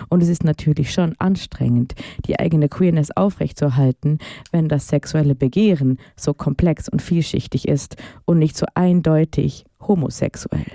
Und 0.10 0.22
es 0.22 0.28
ist 0.28 0.44
natürlich 0.44 0.92
schon 0.92 1.16
anstrengend, 1.18 1.96
die 2.26 2.38
eigene 2.38 2.68
Queerness 2.68 3.12
aufrechtzuerhalten, 3.12 4.20
wenn 4.52 4.68
das 4.68 4.90
sexuelle 4.90 5.34
Begehren 5.34 5.98
so 6.18 6.34
komplex 6.34 6.90
und 6.90 7.02
vielschichtig 7.02 7.70
ist 7.70 7.96
und 8.26 8.40
nicht 8.40 8.58
so 8.58 8.66
eindeutig 8.76 9.66
homosexuell. 9.80 10.72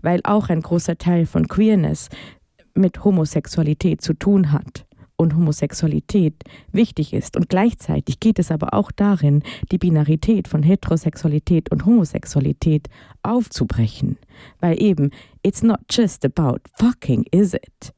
Weil 0.00 0.20
auch 0.22 0.48
ein 0.48 0.60
großer 0.60 0.96
Teil 0.96 1.26
von 1.26 1.48
Queerness 1.48 2.08
mit 2.74 3.04
Homosexualität 3.04 4.00
zu 4.00 4.14
tun 4.14 4.52
hat 4.52 4.86
und 5.22 5.34
Homosexualität 5.34 6.34
wichtig 6.72 7.12
ist. 7.12 7.36
Und 7.36 7.48
gleichzeitig 7.48 8.20
geht 8.20 8.38
es 8.38 8.50
aber 8.50 8.74
auch 8.74 8.92
darin, 8.92 9.42
die 9.70 9.78
Binarität 9.78 10.48
von 10.48 10.62
Heterosexualität 10.62 11.70
und 11.70 11.86
Homosexualität 11.86 12.88
aufzubrechen. 13.22 14.18
Weil 14.60 14.82
eben, 14.82 15.10
it's 15.42 15.62
not 15.62 15.80
just 15.90 16.24
about 16.24 16.58
fucking, 16.78 17.24
is 17.30 17.54
it? 17.54 17.92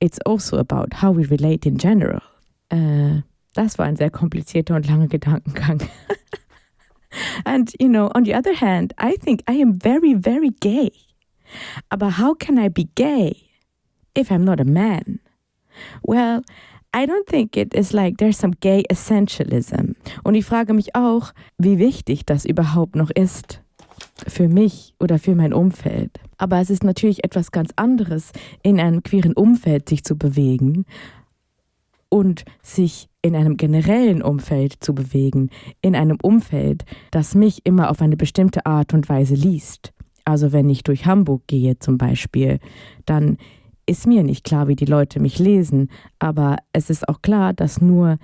It's 0.00 0.20
also 0.20 0.58
about 0.58 1.02
how 1.02 1.16
we 1.16 1.28
relate 1.28 1.68
in 1.68 1.76
general. 1.76 2.22
Äh, 2.68 3.22
Das 3.58 3.76
war 3.76 3.86
ein 3.86 3.96
sehr 3.96 4.10
komplizierter 4.10 4.76
und 4.76 4.86
langer 4.86 5.08
Gedankengang. 5.08 5.80
and, 7.44 7.74
you 7.80 7.88
know, 7.88 8.08
on 8.14 8.24
the 8.24 8.32
other 8.32 8.54
hand, 8.54 8.94
I 9.00 9.16
think 9.16 9.42
I 9.50 9.60
am 9.60 9.80
very, 9.80 10.14
very 10.14 10.50
gay. 10.60 10.92
Aber 11.88 12.18
how 12.18 12.34
can 12.38 12.56
I 12.56 12.68
be 12.68 12.84
gay 12.94 13.34
if 14.16 14.30
I'm 14.30 14.44
not 14.44 14.60
a 14.60 14.64
man? 14.64 15.18
Well, 16.02 16.42
I 16.94 17.04
don't 17.04 17.26
think 17.26 17.56
it 17.56 17.74
is 17.74 17.92
like 17.92 18.16
there's 18.18 18.38
some 18.38 18.54
gay 18.60 18.82
essentialism. 18.88 19.92
Und 20.24 20.34
ich 20.34 20.44
frage 20.44 20.72
mich 20.72 20.94
auch, 20.94 21.32
wie 21.58 21.78
wichtig 21.78 22.24
das 22.24 22.44
überhaupt 22.44 22.96
noch 22.96 23.10
ist. 23.10 23.62
Für 24.26 24.48
mich 24.48 24.94
oder 24.98 25.18
für 25.18 25.34
mein 25.34 25.52
Umfeld. 25.52 26.18
Aber 26.38 26.60
es 26.60 26.70
ist 26.70 26.84
natürlich 26.84 27.24
etwas 27.24 27.52
ganz 27.52 27.70
anderes, 27.76 28.32
in 28.62 28.80
einem 28.80 29.02
queeren 29.02 29.34
Umfeld 29.34 29.88
sich 29.88 30.02
zu 30.02 30.16
bewegen 30.16 30.86
und 32.08 32.44
sich 32.62 33.08
in 33.22 33.36
einem 33.36 33.56
generellen 33.56 34.22
Umfeld 34.22 34.76
zu 34.80 34.94
bewegen, 34.94 35.50
in 35.82 35.94
einem 35.94 36.18
Umfeld, 36.22 36.84
das 37.10 37.34
mich 37.34 37.66
immer 37.66 37.90
auf 37.90 38.00
eine 38.00 38.16
bestimmte 38.16 38.66
Art 38.66 38.94
und 38.94 39.08
Weise 39.08 39.34
liest. 39.34 39.92
Also 40.24 40.52
wenn 40.52 40.68
ich 40.68 40.82
durch 40.82 41.06
Hamburg 41.06 41.42
gehe 41.46 41.78
zum 41.78 41.98
Beispiel, 41.98 42.60
dann 43.06 43.38
ist 43.88 44.06
mir 44.06 44.22
nicht 44.22 44.44
klar, 44.44 44.68
wie 44.68 44.76
die 44.76 44.84
Leute 44.84 45.18
mich 45.18 45.38
lesen, 45.38 45.90
aber 46.18 46.56
es 46.72 46.90
ist 46.90 47.08
auch 47.08 47.22
klar, 47.22 47.54
dass 47.54 47.80
nur 47.80 48.18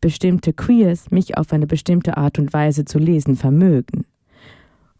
bestimmte 0.00 0.52
Queers 0.52 1.10
mich 1.10 1.36
auf 1.36 1.52
eine 1.52 1.66
bestimmte 1.66 2.16
Art 2.16 2.38
und 2.38 2.52
Weise 2.52 2.84
zu 2.84 2.98
lesen 2.98 3.36
vermögen. 3.36 4.06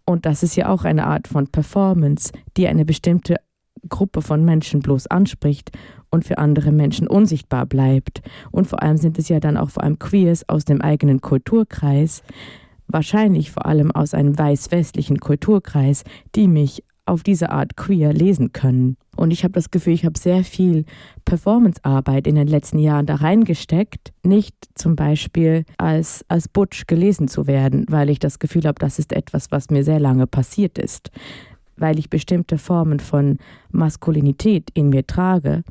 Und 0.04 0.26
das 0.26 0.42
ist 0.42 0.54
ja 0.56 0.68
auch 0.68 0.84
eine 0.84 1.06
Art 1.06 1.28
von 1.28 1.46
Performance, 1.48 2.32
die 2.56 2.68
eine 2.68 2.84
bestimmte 2.84 3.36
Gruppe 3.88 4.22
von 4.22 4.44
Menschen 4.44 4.80
bloß 4.80 5.06
anspricht 5.06 5.72
und 6.10 6.24
für 6.24 6.38
andere 6.38 6.72
Menschen 6.72 7.08
unsichtbar 7.08 7.66
bleibt. 7.66 8.20
Und 8.50 8.66
vor 8.66 8.82
allem 8.82 8.98
sind 8.98 9.18
es 9.18 9.28
ja 9.28 9.40
dann 9.40 9.56
auch 9.56 9.70
vor 9.70 9.82
allem 9.82 9.98
Queers 9.98 10.48
aus 10.48 10.64
dem 10.64 10.82
eigenen 10.82 11.20
Kulturkreis, 11.20 12.22
wahrscheinlich 12.86 13.50
vor 13.50 13.66
allem 13.66 13.90
aus 13.90 14.12
einem 14.12 14.38
weiß-westlichen 14.38 15.18
Kulturkreis, 15.18 16.04
die 16.34 16.48
mich 16.48 16.84
auf 17.06 17.22
diese 17.22 17.50
Art 17.50 17.76
queer 17.76 18.12
lesen 18.12 18.52
können. 18.52 18.96
Und 19.16 19.30
ich 19.30 19.44
habe 19.44 19.52
das 19.52 19.70
Gefühl, 19.70 19.92
ich 19.92 20.04
habe 20.04 20.18
sehr 20.18 20.42
viel 20.42 20.84
Performancearbeit 21.24 22.26
in 22.26 22.34
den 22.34 22.48
letzten 22.48 22.78
Jahren 22.78 23.06
da 23.06 23.16
reingesteckt, 23.16 24.12
nicht 24.22 24.54
zum 24.74 24.96
Beispiel 24.96 25.64
als, 25.76 26.24
als 26.28 26.48
Butch 26.48 26.86
gelesen 26.86 27.28
zu 27.28 27.46
werden, 27.46 27.84
weil 27.88 28.08
ich 28.08 28.18
das 28.18 28.38
Gefühl 28.38 28.64
habe, 28.64 28.78
das 28.78 28.98
ist 28.98 29.12
etwas, 29.12 29.50
was 29.50 29.70
mir 29.70 29.84
sehr 29.84 30.00
lange 30.00 30.26
passiert 30.26 30.78
ist, 30.78 31.10
weil 31.76 31.98
ich 31.98 32.08
bestimmte 32.08 32.56
Formen 32.56 33.00
von 33.00 33.38
Maskulinität 33.70 34.70
in 34.72 34.88
mir 34.88 35.06
trage, 35.06 35.62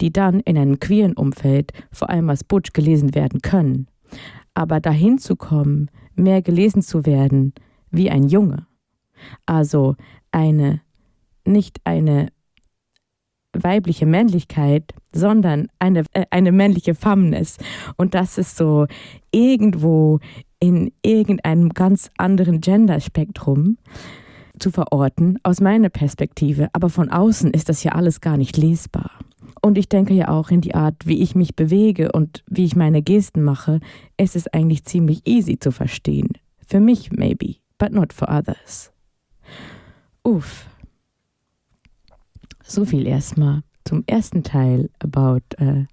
die 0.00 0.12
dann 0.12 0.40
in 0.40 0.58
einem 0.58 0.78
queeren 0.78 1.14
Umfeld 1.14 1.72
vor 1.90 2.10
allem 2.10 2.28
als 2.28 2.44
Butch 2.44 2.72
gelesen 2.72 3.14
werden 3.14 3.40
können. 3.40 3.86
Aber 4.52 4.78
dahin 4.80 5.18
zu 5.18 5.36
kommen, 5.36 5.90
mehr 6.16 6.42
gelesen 6.42 6.82
zu 6.82 7.06
werden 7.06 7.54
wie 7.90 8.10
ein 8.10 8.24
Junge, 8.24 8.66
also 9.46 9.96
eine, 10.32 10.80
nicht 11.44 11.80
eine 11.84 12.28
weibliche 13.52 14.06
Männlichkeit, 14.06 14.94
sondern 15.12 15.68
eine, 15.78 16.04
äh, 16.12 16.26
eine 16.30 16.52
männliche 16.52 16.94
Feminist. 16.94 17.62
Und 17.96 18.14
das 18.14 18.38
ist 18.38 18.56
so 18.56 18.86
irgendwo 19.32 20.20
in 20.60 20.92
irgendeinem 21.02 21.70
ganz 21.70 22.10
anderen 22.16 22.60
Genderspektrum 22.60 23.78
zu 24.58 24.70
verorten, 24.70 25.38
aus 25.42 25.60
meiner 25.60 25.88
Perspektive. 25.88 26.68
Aber 26.72 26.90
von 26.90 27.10
außen 27.10 27.50
ist 27.52 27.68
das 27.68 27.82
ja 27.82 27.92
alles 27.92 28.20
gar 28.20 28.36
nicht 28.36 28.56
lesbar. 28.56 29.10
Und 29.62 29.76
ich 29.76 29.88
denke 29.88 30.14
ja 30.14 30.28
auch 30.28 30.50
in 30.50 30.60
die 30.60 30.74
Art, 30.74 31.06
wie 31.06 31.22
ich 31.22 31.34
mich 31.34 31.56
bewege 31.56 32.12
und 32.12 32.42
wie 32.46 32.64
ich 32.64 32.76
meine 32.76 33.02
Gesten 33.02 33.42
mache, 33.42 33.80
ist 34.16 34.36
es 34.36 34.46
eigentlich 34.48 34.84
ziemlich 34.84 35.26
easy 35.26 35.58
zu 35.58 35.70
verstehen. 35.70 36.28
Für 36.66 36.80
mich 36.80 37.10
maybe, 37.12 37.56
but 37.78 37.92
not 37.92 38.12
for 38.12 38.28
others. 38.30 38.92
Uff. 40.22 40.66
So 42.70 42.84
viel 42.84 43.08
erstmal 43.08 43.64
zum 43.84 44.04
ersten 44.06 44.44
Teil 44.44 44.90
about 45.00 45.40
äh, 45.58 45.86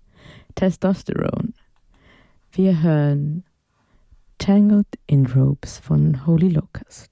Testosterone. 0.54 1.54
Wir 2.52 2.84
hören 2.84 3.44
Tangled 4.38 4.86
in 5.08 5.26
Ropes 5.26 5.80
von 5.80 6.28
Holy 6.28 6.50
Locust. 6.50 7.10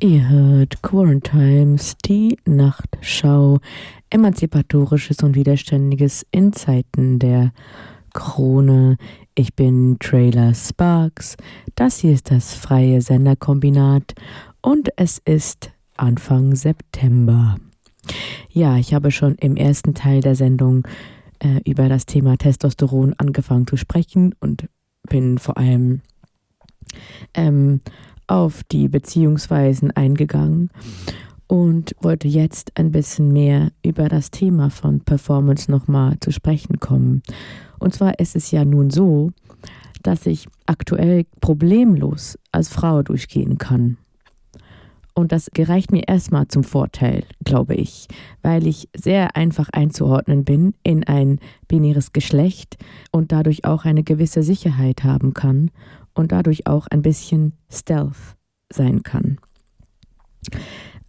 Ihr 0.00 0.28
hört 0.30 0.80
Quarantimes, 0.80 1.98
die 2.06 2.38
Nachtschau, 2.46 3.58
emanzipatorisches 4.08 5.22
und 5.22 5.34
widerständiges 5.34 6.24
in 6.30 6.54
Zeiten 6.54 7.18
der 7.18 7.52
Krone. 8.14 8.96
Ich 9.36 9.56
bin 9.56 9.96
Trailer 9.98 10.54
Sparks. 10.54 11.36
Das 11.74 11.98
hier 11.98 12.12
ist 12.12 12.30
das 12.30 12.54
freie 12.54 13.00
Senderkombinat 13.00 14.14
und 14.62 14.90
es 14.94 15.20
ist 15.24 15.72
Anfang 15.96 16.54
September. 16.54 17.56
Ja, 18.50 18.76
ich 18.76 18.94
habe 18.94 19.10
schon 19.10 19.34
im 19.34 19.56
ersten 19.56 19.92
Teil 19.94 20.20
der 20.20 20.36
Sendung 20.36 20.86
äh, 21.40 21.60
über 21.68 21.88
das 21.88 22.06
Thema 22.06 22.36
Testosteron 22.36 23.14
angefangen 23.18 23.66
zu 23.66 23.76
sprechen 23.76 24.36
und 24.38 24.68
bin 25.08 25.38
vor 25.38 25.56
allem 25.56 26.00
ähm, 27.34 27.80
auf 28.28 28.62
die 28.62 28.86
Beziehungsweisen 28.86 29.90
eingegangen 29.90 30.70
und 31.48 31.96
wollte 32.00 32.28
jetzt 32.28 32.78
ein 32.78 32.92
bisschen 32.92 33.32
mehr 33.32 33.72
über 33.82 34.08
das 34.08 34.30
Thema 34.30 34.70
von 34.70 35.00
Performance 35.00 35.68
nochmal 35.68 36.20
zu 36.20 36.30
sprechen 36.30 36.78
kommen. 36.78 37.24
Und 37.84 37.92
zwar 37.92 38.18
ist 38.18 38.34
es 38.34 38.50
ja 38.50 38.64
nun 38.64 38.88
so, 38.88 39.30
dass 40.02 40.24
ich 40.24 40.48
aktuell 40.64 41.26
problemlos 41.42 42.38
als 42.50 42.70
Frau 42.70 43.02
durchgehen 43.02 43.58
kann. 43.58 43.98
Und 45.12 45.32
das 45.32 45.50
gereicht 45.52 45.92
mir 45.92 46.08
erstmal 46.08 46.48
zum 46.48 46.64
Vorteil, 46.64 47.24
glaube 47.44 47.74
ich, 47.74 48.08
weil 48.40 48.66
ich 48.66 48.88
sehr 48.96 49.36
einfach 49.36 49.68
einzuordnen 49.70 50.46
bin 50.46 50.72
in 50.82 51.04
ein 51.04 51.40
binäres 51.68 52.14
Geschlecht 52.14 52.78
und 53.12 53.32
dadurch 53.32 53.66
auch 53.66 53.84
eine 53.84 54.02
gewisse 54.02 54.42
Sicherheit 54.42 55.04
haben 55.04 55.34
kann 55.34 55.70
und 56.14 56.32
dadurch 56.32 56.66
auch 56.66 56.86
ein 56.86 57.02
bisschen 57.02 57.52
Stealth 57.70 58.34
sein 58.72 59.02
kann. 59.02 59.36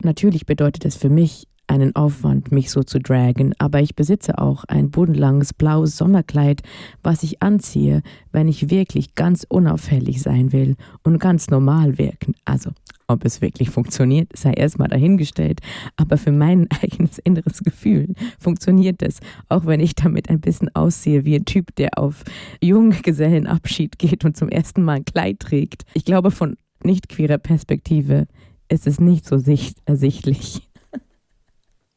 Natürlich 0.04 0.46
bedeutet 0.46 0.84
es 0.84 0.98
für 0.98 1.10
mich 1.10 1.48
einen 1.68 1.96
Aufwand, 1.96 2.52
mich 2.52 2.72
so 2.72 2.84
zu 2.84 3.00
dragen, 3.00 3.54
aber 3.58 3.82
ich 3.82 3.96
besitze 3.96 4.38
auch 4.38 4.64
ein 4.66 4.92
bodenlanges 4.92 5.54
blaues 5.54 5.98
Sommerkleid, 5.98 6.62
was 7.04 7.24
ich 7.24 7.42
anziehe, 7.42 8.02
wenn 8.32 8.48
ich 8.48 8.70
wirklich 8.70 9.16
ganz 9.16 9.46
unauffällig 9.48 10.22
sein 10.22 10.52
will 10.52 10.76
und 11.04 11.20
ganz 11.20 11.50
normal 11.50 11.98
wirken. 11.98 12.36
Also, 12.46 12.72
ob 13.08 13.24
es 13.26 13.42
wirklich 13.42 13.70
funktioniert, 13.70 14.36
sei 14.36 14.52
erstmal 14.52 14.88
dahingestellt, 14.88 15.62
aber 15.96 16.18
für 16.18 16.32
mein 16.32 16.68
eigenes 16.82 17.20
inneres 17.20 17.64
Gefühl 17.64 18.14
funktioniert 18.40 19.02
es, 19.02 19.20
auch 19.50 19.66
wenn 19.66 19.80
ich 19.80 19.96
damit 19.96 20.30
ein 20.30 20.42
bisschen 20.42 20.74
aussehe 20.76 21.26
wie 21.26 21.36
ein 21.36 21.46
Typ, 21.46 21.76
der 21.76 21.98
auf 21.98 22.24
Junggesellenabschied 22.62 24.00
geht 24.00 24.26
und 24.26 24.38
zum 24.38 24.50
ersten 24.50 24.84
Mal 24.84 24.98
ein 24.98 25.06
Kleid 25.06 25.40
trägt. 25.40 25.84
Ich 25.94 26.06
glaube, 26.06 26.32
von 26.32 26.58
nicht 26.84 27.10
queerer 27.10 27.38
Perspektive 27.38 28.28
ist 28.70 28.88
es 28.88 29.00
nicht 29.00 29.26
so 29.26 29.38
sicht 29.38 29.78
ersichtlich. 29.86 30.68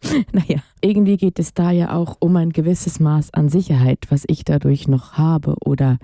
naja, 0.32 0.62
irgendwie 0.80 1.16
geht 1.16 1.38
es 1.38 1.54
da 1.54 1.70
ja 1.70 1.94
auch 1.94 2.16
um 2.20 2.36
ein 2.36 2.50
gewisses 2.50 3.00
Maß 3.00 3.34
an 3.34 3.48
Sicherheit, 3.48 4.06
was 4.10 4.24
ich 4.26 4.44
dadurch 4.44 4.88
noch 4.88 5.14
habe 5.14 5.56
oder 5.64 5.98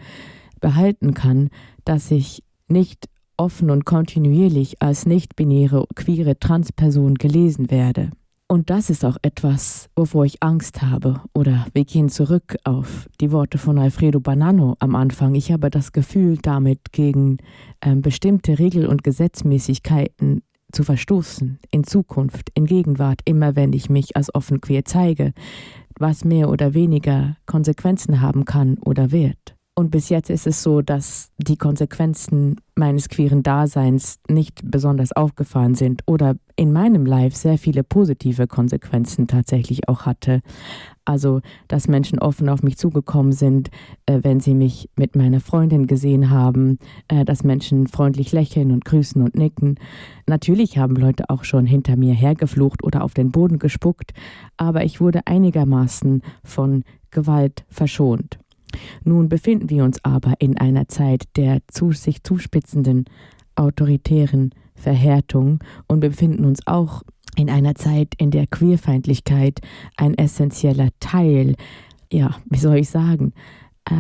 behalten 0.61 1.15
kann, 1.15 1.51
dass 1.85 2.11
ich 2.11 2.43
nicht 2.69 3.09
offen 3.37 3.71
und 3.71 3.85
kontinuierlich 3.85 4.81
als 4.81 5.07
nicht-binäre, 5.07 5.87
queere 5.95 6.39
Transperson 6.39 7.15
gelesen 7.15 7.71
werde. 7.71 8.11
Und 8.47 8.71
das 8.71 8.91
ist 8.91 9.05
auch 9.05 9.17
etwas, 9.23 9.89
wovor 9.97 10.27
ich 10.27 10.43
Angst 10.43 10.83
habe. 10.83 11.23
Oder 11.33 11.67
wir 11.73 11.85
gehen 11.85 12.09
zurück 12.09 12.57
auf 12.65 13.09
die 13.21 13.33
Worte 13.33 13.59
von 13.59 13.79
Alfredo 13.79 14.21
Banano 14.21 14.77
am 14.81 14.95
Anfang. 14.95 15.35
Ich 15.35 15.51
habe 15.51 15.71
das 15.71 15.93
Gefühl, 15.93 16.39
damit 16.41 16.93
gegen 16.93 17.39
ähm, 17.81 18.03
bestimmte 18.03 18.59
Regel- 18.59 18.87
und 18.87 19.03
Gesetzmäßigkeiten 19.03 20.43
zu 20.75 20.83
verstoßen, 20.83 21.59
in 21.71 21.85
Zukunft, 21.85 22.51
in 22.55 22.67
Gegenwart, 22.67 23.21
immer 23.25 23.57
wenn 23.57 23.73
ich 23.73 23.89
mich 23.89 24.17
als 24.17 24.35
offen 24.35 24.61
queer 24.61 24.85
zeige, 24.85 25.33
was 25.99 26.25
mehr 26.25 26.51
oder 26.51 26.75
weniger 26.75 27.37
Konsequenzen 27.47 28.21
haben 28.21 28.45
kann 28.45 28.79
oder 28.79 29.11
wird. 29.11 29.54
Und 29.77 29.91
bis 29.91 30.09
jetzt 30.09 30.31
ist 30.31 30.47
es 30.47 30.63
so, 30.63 30.83
dass 30.83 31.33
die 31.37 31.57
Konsequenzen 31.57 32.61
meines 32.77 33.09
queeren 33.09 33.43
Daseins 33.43 34.21
nicht 34.29 34.61
besonders 34.63 35.11
aufgefahren 35.11 35.75
sind 35.75 36.03
oder 36.07 36.37
in 36.55 36.73
meinem 36.73 37.05
Life 37.07 37.37
sehr 37.37 37.59
viele 37.59 37.83
positive 37.83 38.47
Konsequenzen 38.47 39.27
tatsächlich 39.27 39.89
auch 39.89 40.07
hatte. 40.07 40.43
Also, 41.05 41.41
dass 41.67 41.89
Menschen 41.89 42.21
offen 42.21 42.49
auf 42.49 42.63
mich 42.63 42.79
zugekommen 42.79 43.33
sind, 43.33 43.71
äh, 44.07 44.21
wenn 44.23 44.39
sie 44.39 44.55
mich 44.55 44.89
mit 44.97 45.17
meiner 45.17 45.41
Freundin 45.41 45.89
gesehen 45.89 46.31
haben, 46.31 46.79
äh, 47.09 47.25
dass 47.25 47.43
Menschen 47.43 47.89
freundlich 47.89 48.31
lächeln 48.31 48.71
und 48.71 48.85
grüßen 48.85 49.21
und 49.21 49.35
nicken. 49.35 49.81
Natürlich 50.29 50.79
haben 50.79 50.95
Leute 50.95 51.31
auch 51.31 51.43
schon 51.43 51.67
hinter 51.67 51.97
mir 51.97 52.15
hergeflucht 52.15 52.85
oder 52.85 53.03
auf 53.03 53.13
den 53.13 53.33
Boden 53.33 53.59
gespuckt, 53.59 54.15
aber 54.57 54.85
ich 54.85 55.01
wurde 55.01 55.27
einigermaßen 55.27 56.23
von 56.45 56.85
Gewalt 57.11 57.65
verschont. 57.69 58.39
Nun 59.05 59.29
befinden 59.29 59.71
wir 59.71 59.85
uns 59.85 60.05
aber 60.05 60.35
in 60.39 60.59
einer 60.59 60.89
Zeit 60.89 61.25
der 61.37 61.61
zu 61.69 61.93
sich 61.93 62.23
zuspitzenden 62.23 63.05
autoritären 63.57 64.51
Verhärtung 64.75 65.61
und 65.87 66.01
befinden 66.01 66.45
uns 66.45 66.67
auch 66.67 67.03
in 67.37 67.51
einer 67.51 67.75
Zeit, 67.75 68.15
in 68.17 68.31
der 68.31 68.47
Queerfeindlichkeit 68.47 69.61
ein 69.97 70.15
essentieller 70.17 70.89
Teil, 71.01 71.57
ja, 72.13 72.37
wie 72.49 72.59
soll 72.59 72.77
ich 72.77 72.91
sagen, 72.91 73.33
äh, 73.87 73.95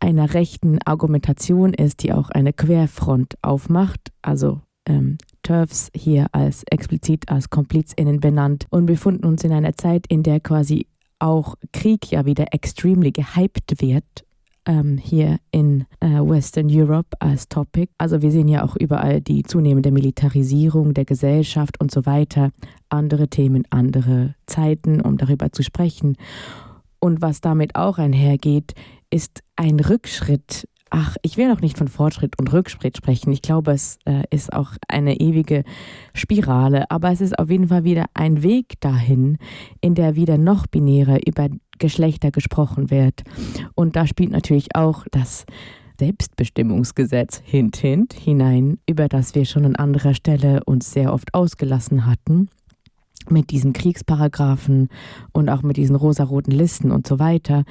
einer 0.00 0.34
rechten 0.34 0.78
Argumentation 0.84 1.72
ist, 1.72 2.02
die 2.02 2.12
auch 2.12 2.30
eine 2.30 2.52
Querfront 2.52 3.36
aufmacht, 3.40 4.12
also 4.20 4.60
ähm, 4.86 5.16
TERFs 5.42 5.90
hier 5.94 6.26
als 6.32 6.64
explizit 6.64 7.28
als 7.28 7.50
KomplizInnen 7.50 8.20
benannt. 8.20 8.66
Und 8.70 8.86
befinden 8.86 9.26
uns 9.26 9.44
in 9.44 9.52
einer 9.52 9.76
Zeit, 9.76 10.06
in 10.08 10.22
der 10.22 10.40
quasi 10.40 10.86
auch 11.22 11.54
Krieg 11.72 12.10
ja 12.10 12.26
wieder 12.26 12.52
extremely 12.52 13.12
gehypt 13.12 13.80
wird. 13.80 14.04
Ähm, 14.64 14.96
hier 14.96 15.38
in 15.50 15.86
äh, 15.98 16.20
Western 16.20 16.68
Europe 16.70 17.16
als 17.18 17.48
Topic. 17.48 17.88
Also 17.98 18.22
wir 18.22 18.30
sehen 18.30 18.46
ja 18.46 18.62
auch 18.64 18.76
überall 18.76 19.20
die 19.20 19.42
zunehmende 19.42 19.90
Militarisierung 19.90 20.94
der 20.94 21.04
Gesellschaft 21.04 21.80
und 21.80 21.90
so 21.90 22.06
weiter. 22.06 22.52
Andere 22.88 23.26
Themen, 23.26 23.64
andere 23.70 24.36
Zeiten, 24.46 25.00
um 25.00 25.16
darüber 25.16 25.50
zu 25.50 25.64
sprechen. 25.64 26.16
Und 27.00 27.22
was 27.22 27.40
damit 27.40 27.74
auch 27.74 27.98
einhergeht, 27.98 28.74
ist 29.10 29.42
ein 29.56 29.80
Rückschritt 29.80 30.68
ach, 30.92 31.16
ich 31.22 31.36
will 31.38 31.48
noch 31.48 31.60
nicht 31.60 31.78
von 31.78 31.88
Fortschritt 31.88 32.38
und 32.38 32.52
Rückschritt 32.52 32.96
sprechen. 32.96 33.32
Ich 33.32 33.42
glaube, 33.42 33.72
es 33.72 33.98
äh, 34.04 34.24
ist 34.30 34.52
auch 34.52 34.72
eine 34.88 35.18
ewige 35.20 35.64
Spirale, 36.14 36.90
aber 36.90 37.10
es 37.10 37.20
ist 37.20 37.38
auf 37.38 37.50
jeden 37.50 37.68
Fall 37.68 37.84
wieder 37.84 38.04
ein 38.14 38.42
Weg 38.42 38.78
dahin, 38.80 39.38
in 39.80 39.94
der 39.94 40.16
wieder 40.16 40.36
noch 40.36 40.66
binärer 40.66 41.26
über 41.26 41.48
Geschlechter 41.78 42.30
gesprochen 42.30 42.90
wird. 42.90 43.22
Und 43.74 43.96
da 43.96 44.06
spielt 44.06 44.30
natürlich 44.30 44.76
auch 44.76 45.06
das 45.10 45.46
Selbstbestimmungsgesetz 45.98 47.40
hint 47.42 47.76
hint 47.78 48.12
hinein, 48.12 48.78
über 48.86 49.08
das 49.08 49.34
wir 49.34 49.46
schon 49.46 49.64
an 49.64 49.76
anderer 49.76 50.14
Stelle 50.14 50.62
uns 50.64 50.92
sehr 50.92 51.12
oft 51.12 51.32
ausgelassen 51.32 52.06
hatten 52.06 52.48
mit 53.30 53.50
diesen 53.50 53.72
Kriegsparagraphen 53.72 54.88
und 55.32 55.48
auch 55.48 55.62
mit 55.62 55.76
diesen 55.76 55.96
rosaroten 55.96 56.52
Listen 56.52 56.90
und 56.90 57.06
so 57.06 57.18
weiter, 57.18 57.64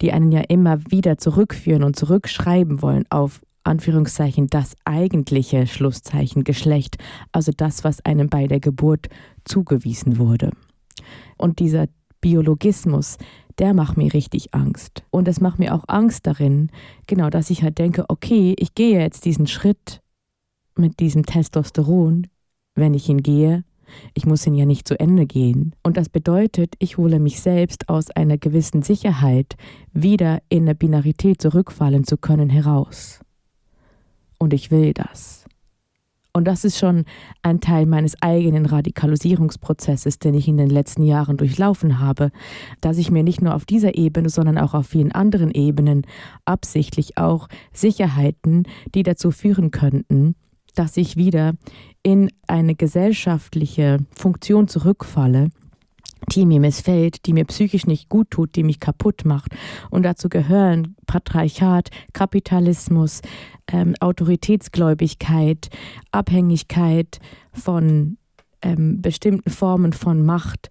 die 0.00 0.12
einen 0.12 0.32
ja 0.32 0.40
immer 0.40 0.78
wieder 0.90 1.18
zurückführen 1.18 1.84
und 1.84 1.96
zurückschreiben 1.96 2.82
wollen 2.82 3.04
auf 3.10 3.40
Anführungszeichen 3.64 4.46
das 4.46 4.74
eigentliche 4.84 5.66
Schlusszeichen 5.66 6.44
Geschlecht, 6.44 6.98
also 7.32 7.52
das, 7.56 7.84
was 7.84 8.04
einem 8.04 8.28
bei 8.28 8.46
der 8.46 8.60
Geburt 8.60 9.08
zugewiesen 9.44 10.18
wurde. 10.18 10.52
Und 11.36 11.58
dieser 11.58 11.86
Biologismus, 12.20 13.18
der 13.58 13.74
macht 13.74 13.96
mir 13.96 14.12
richtig 14.12 14.54
Angst. 14.54 15.04
Und 15.10 15.28
es 15.28 15.40
macht 15.40 15.58
mir 15.58 15.74
auch 15.74 15.84
Angst 15.88 16.26
darin, 16.26 16.70
genau, 17.06 17.30
dass 17.30 17.50
ich 17.50 17.62
halt 17.62 17.78
denke, 17.78 18.04
okay, 18.08 18.54
ich 18.58 18.74
gehe 18.74 19.00
jetzt 19.00 19.24
diesen 19.24 19.46
Schritt 19.46 20.00
mit 20.76 21.00
diesem 21.00 21.24
Testosteron, 21.24 22.26
wenn 22.74 22.94
ich 22.94 23.08
ihn 23.08 23.22
gehe, 23.22 23.64
ich 24.14 24.26
muss 24.26 24.46
ihn 24.46 24.54
ja 24.54 24.64
nicht 24.64 24.86
zu 24.86 24.98
Ende 24.98 25.26
gehen. 25.26 25.74
Und 25.82 25.96
das 25.96 26.08
bedeutet, 26.08 26.74
ich 26.78 26.96
hole 26.96 27.20
mich 27.20 27.40
selbst 27.40 27.88
aus 27.88 28.10
einer 28.10 28.38
gewissen 28.38 28.82
Sicherheit, 28.82 29.56
wieder 29.92 30.40
in 30.48 30.64
eine 30.64 30.74
Binarität 30.74 31.40
zurückfallen 31.40 32.04
zu 32.04 32.16
können, 32.16 32.50
heraus. 32.50 33.20
Und 34.38 34.52
ich 34.52 34.70
will 34.70 34.92
das. 34.92 35.46
Und 36.36 36.44
das 36.44 36.66
ist 36.66 36.76
schon 36.76 37.06
ein 37.40 37.60
Teil 37.60 37.86
meines 37.86 38.20
eigenen 38.20 38.66
Radikalisierungsprozesses, 38.66 40.18
den 40.18 40.34
ich 40.34 40.48
in 40.48 40.58
den 40.58 40.68
letzten 40.68 41.02
Jahren 41.02 41.38
durchlaufen 41.38 41.98
habe, 41.98 42.30
dass 42.82 42.98
ich 42.98 43.10
mir 43.10 43.22
nicht 43.22 43.40
nur 43.40 43.54
auf 43.54 43.64
dieser 43.64 43.94
Ebene, 43.94 44.28
sondern 44.28 44.58
auch 44.58 44.74
auf 44.74 44.86
vielen 44.86 45.12
anderen 45.12 45.50
Ebenen 45.50 46.02
absichtlich 46.44 47.16
auch 47.16 47.48
Sicherheiten, 47.72 48.64
die 48.94 49.02
dazu 49.02 49.30
führen 49.30 49.70
könnten, 49.70 50.34
dass 50.76 50.96
ich 50.96 51.16
wieder 51.16 51.54
in 52.02 52.30
eine 52.46 52.74
gesellschaftliche 52.74 53.98
Funktion 54.14 54.68
zurückfalle, 54.68 55.50
die 56.32 56.46
mir 56.46 56.60
missfällt, 56.60 57.26
die 57.26 57.32
mir 57.32 57.44
psychisch 57.44 57.86
nicht 57.86 58.08
gut 58.08 58.30
tut, 58.30 58.56
die 58.56 58.62
mich 58.62 58.80
kaputt 58.80 59.24
macht. 59.24 59.52
Und 59.90 60.04
dazu 60.04 60.28
gehören 60.28 60.96
Patriarchat, 61.06 61.90
Kapitalismus, 62.12 63.22
ähm, 63.68 63.94
Autoritätsgläubigkeit, 64.00 65.68
Abhängigkeit 66.10 67.18
von 67.52 68.18
ähm, 68.62 69.00
bestimmten 69.02 69.50
Formen 69.50 69.92
von 69.92 70.24
Macht. 70.24 70.70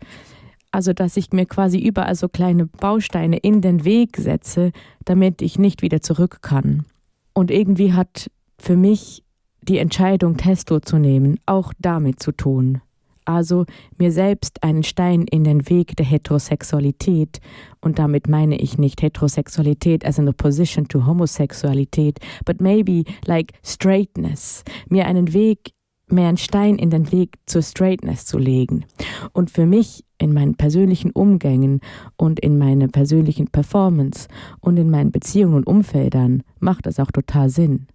Also, 0.71 0.91
dass 0.91 1.15
ich 1.15 1.31
mir 1.31 1.45
quasi 1.45 1.79
überall 1.79 2.15
so 2.15 2.27
kleine 2.27 2.65
Bausteine 2.65 3.37
in 3.37 3.61
den 3.61 3.85
Weg 3.85 4.17
setze, 4.17 4.71
damit 5.05 5.41
ich 5.41 5.57
nicht 5.57 5.81
wieder 5.81 6.01
zurück 6.01 6.39
kann. 6.41 6.85
Und 7.33 7.49
irgendwie 7.49 7.93
hat 7.93 8.29
für 8.57 8.75
mich 8.75 9.24
die 9.67 9.77
Entscheidung, 9.77 10.37
Testo 10.37 10.79
zu 10.79 10.97
nehmen, 10.97 11.39
auch 11.45 11.73
damit 11.79 12.21
zu 12.21 12.31
tun. 12.31 12.81
Also 13.25 13.65
mir 13.97 14.11
selbst 14.11 14.63
einen 14.63 14.83
Stein 14.83 15.23
in 15.23 15.43
den 15.43 15.67
Weg 15.67 15.95
der 15.95 16.05
Heterosexualität, 16.05 17.39
und 17.81 17.97
damit 17.97 18.27
meine 18.27 18.57
ich 18.59 18.77
nicht 18.77 19.01
Heterosexualität 19.01 20.05
as 20.05 20.19
an 20.19 20.29
opposition 20.29 20.87
to 20.87 21.05
Homosexualität, 21.05 22.19
but 22.45 22.61
maybe 22.61 23.03
like 23.25 23.53
straightness, 23.63 24.63
mir 24.89 25.07
einen 25.07 25.33
Weg, 25.33 25.71
mehr 26.07 26.27
einen 26.27 26.37
Stein 26.37 26.77
in 26.77 26.91
den 26.91 27.11
Weg 27.11 27.39
zur 27.47 27.63
Straightness 27.63 28.27
zu 28.27 28.37
legen. 28.37 28.85
Und 29.33 29.49
für 29.49 29.65
mich 29.65 30.05
in 30.19 30.31
meinen 30.31 30.55
persönlichen 30.55 31.09
Umgängen 31.09 31.81
und 32.15 32.39
in 32.39 32.59
meiner 32.59 32.87
persönlichen 32.87 33.47
Performance 33.47 34.27
und 34.59 34.77
in 34.77 34.91
meinen 34.91 35.11
Beziehungen 35.11 35.55
und 35.55 35.67
Umfeldern 35.67 36.43
macht 36.59 36.85
das 36.85 36.99
auch 36.99 37.11
total 37.11 37.49
Sinn. 37.49 37.87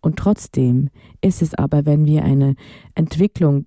Und 0.00 0.16
trotzdem 0.16 0.90
ist 1.20 1.42
es 1.42 1.54
aber, 1.54 1.86
wenn 1.86 2.04
wir 2.06 2.24
eine 2.24 2.54
Entwicklung 2.94 3.66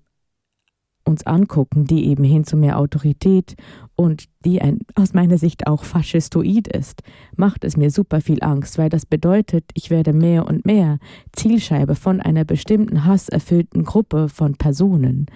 uns 1.04 1.26
angucken, 1.26 1.84
die 1.86 2.06
eben 2.06 2.24
hin 2.24 2.44
zu 2.44 2.56
mehr 2.56 2.78
Autorität 2.78 3.56
und 3.96 4.24
die 4.44 4.62
ein, 4.62 4.78
aus 4.94 5.12
meiner 5.12 5.38
Sicht 5.38 5.66
auch 5.66 5.84
faschistoid 5.84 6.68
ist, 6.68 7.02
macht 7.36 7.64
es 7.64 7.76
mir 7.76 7.90
super 7.90 8.20
viel 8.20 8.42
Angst, 8.42 8.78
weil 8.78 8.88
das 8.88 9.06
bedeutet, 9.06 9.64
ich 9.74 9.90
werde 9.90 10.12
mehr 10.12 10.46
und 10.46 10.64
mehr 10.64 10.98
Zielscheibe 11.32 11.94
von 11.94 12.20
einer 12.20 12.44
bestimmten 12.44 13.04
hasserfüllten 13.04 13.84
Gruppe 13.84 14.28
von 14.28 14.54
Personen, 14.56 15.26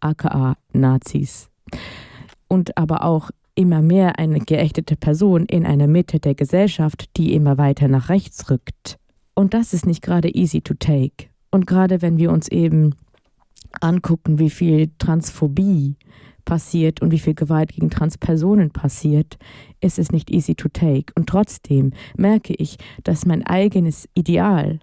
aka 0.00 0.56
Nazis. 0.72 1.48
Und 2.48 2.76
aber 2.76 3.04
auch 3.04 3.30
immer 3.54 3.82
mehr 3.82 4.18
eine 4.18 4.40
geächtete 4.40 4.96
Person 4.96 5.46
in 5.46 5.66
einer 5.66 5.86
Mitte 5.86 6.20
der 6.20 6.34
Gesellschaft, 6.34 7.16
die 7.16 7.34
immer 7.34 7.58
weiter 7.58 7.88
nach 7.88 8.08
rechts 8.08 8.50
rückt. 8.50 8.98
Und 9.34 9.54
das 9.54 9.72
ist 9.72 9.86
nicht 9.86 10.02
gerade 10.02 10.28
easy 10.28 10.60
to 10.60 10.74
take. 10.74 11.28
Und 11.50 11.66
gerade 11.66 12.02
wenn 12.02 12.18
wir 12.18 12.30
uns 12.30 12.48
eben 12.48 12.94
angucken, 13.80 14.38
wie 14.38 14.50
viel 14.50 14.90
Transphobie 14.98 15.96
passiert 16.44 17.00
und 17.00 17.10
wie 17.10 17.18
viel 17.18 17.34
Gewalt 17.34 17.72
gegen 17.72 17.90
Transpersonen 17.90 18.70
passiert, 18.70 19.38
ist 19.80 19.98
es 19.98 20.12
nicht 20.12 20.30
easy 20.30 20.54
to 20.54 20.68
take. 20.68 21.12
Und 21.14 21.28
trotzdem 21.28 21.92
merke 22.16 22.54
ich, 22.54 22.78
dass 23.04 23.26
mein 23.26 23.46
eigenes 23.46 24.08
Ideal, 24.14 24.80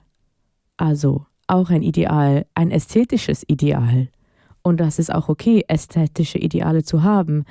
also 0.78 1.26
auch 1.48 1.70
ein 1.70 1.84
Ideal, 1.84 2.46
ein 2.56 2.72
ästhetisches 2.72 3.44
Ideal, 3.48 4.08
und 4.62 4.80
dass 4.80 5.00
es 5.00 5.10
auch 5.10 5.30
okay, 5.30 5.64
ästhetische 5.68 6.38
Ideale 6.38 6.84
zu 6.84 7.02
haben, 7.04 7.46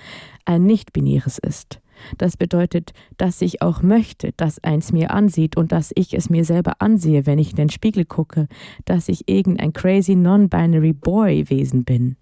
ein 0.44 0.64
nicht-binäres 0.64 1.38
ist. 1.38 1.80
Das 2.16 2.36
bedeutet, 2.36 2.92
dass 3.16 3.42
ich 3.42 3.62
auch 3.62 3.82
möchte, 3.82 4.32
dass 4.36 4.62
eins 4.62 4.92
mir 4.92 5.10
ansieht 5.10 5.56
und 5.56 5.72
dass 5.72 5.92
ich 5.94 6.14
es 6.14 6.30
mir 6.30 6.44
selber 6.44 6.80
ansehe, 6.80 7.26
wenn 7.26 7.38
ich 7.38 7.50
in 7.50 7.56
den 7.56 7.70
Spiegel 7.70 8.04
gucke, 8.04 8.48
dass 8.84 9.08
ich 9.08 9.28
irgendein 9.28 9.72
crazy 9.72 10.14
non-binary 10.14 10.92
Boy-Wesen 10.92 11.84
bin. 11.84 12.16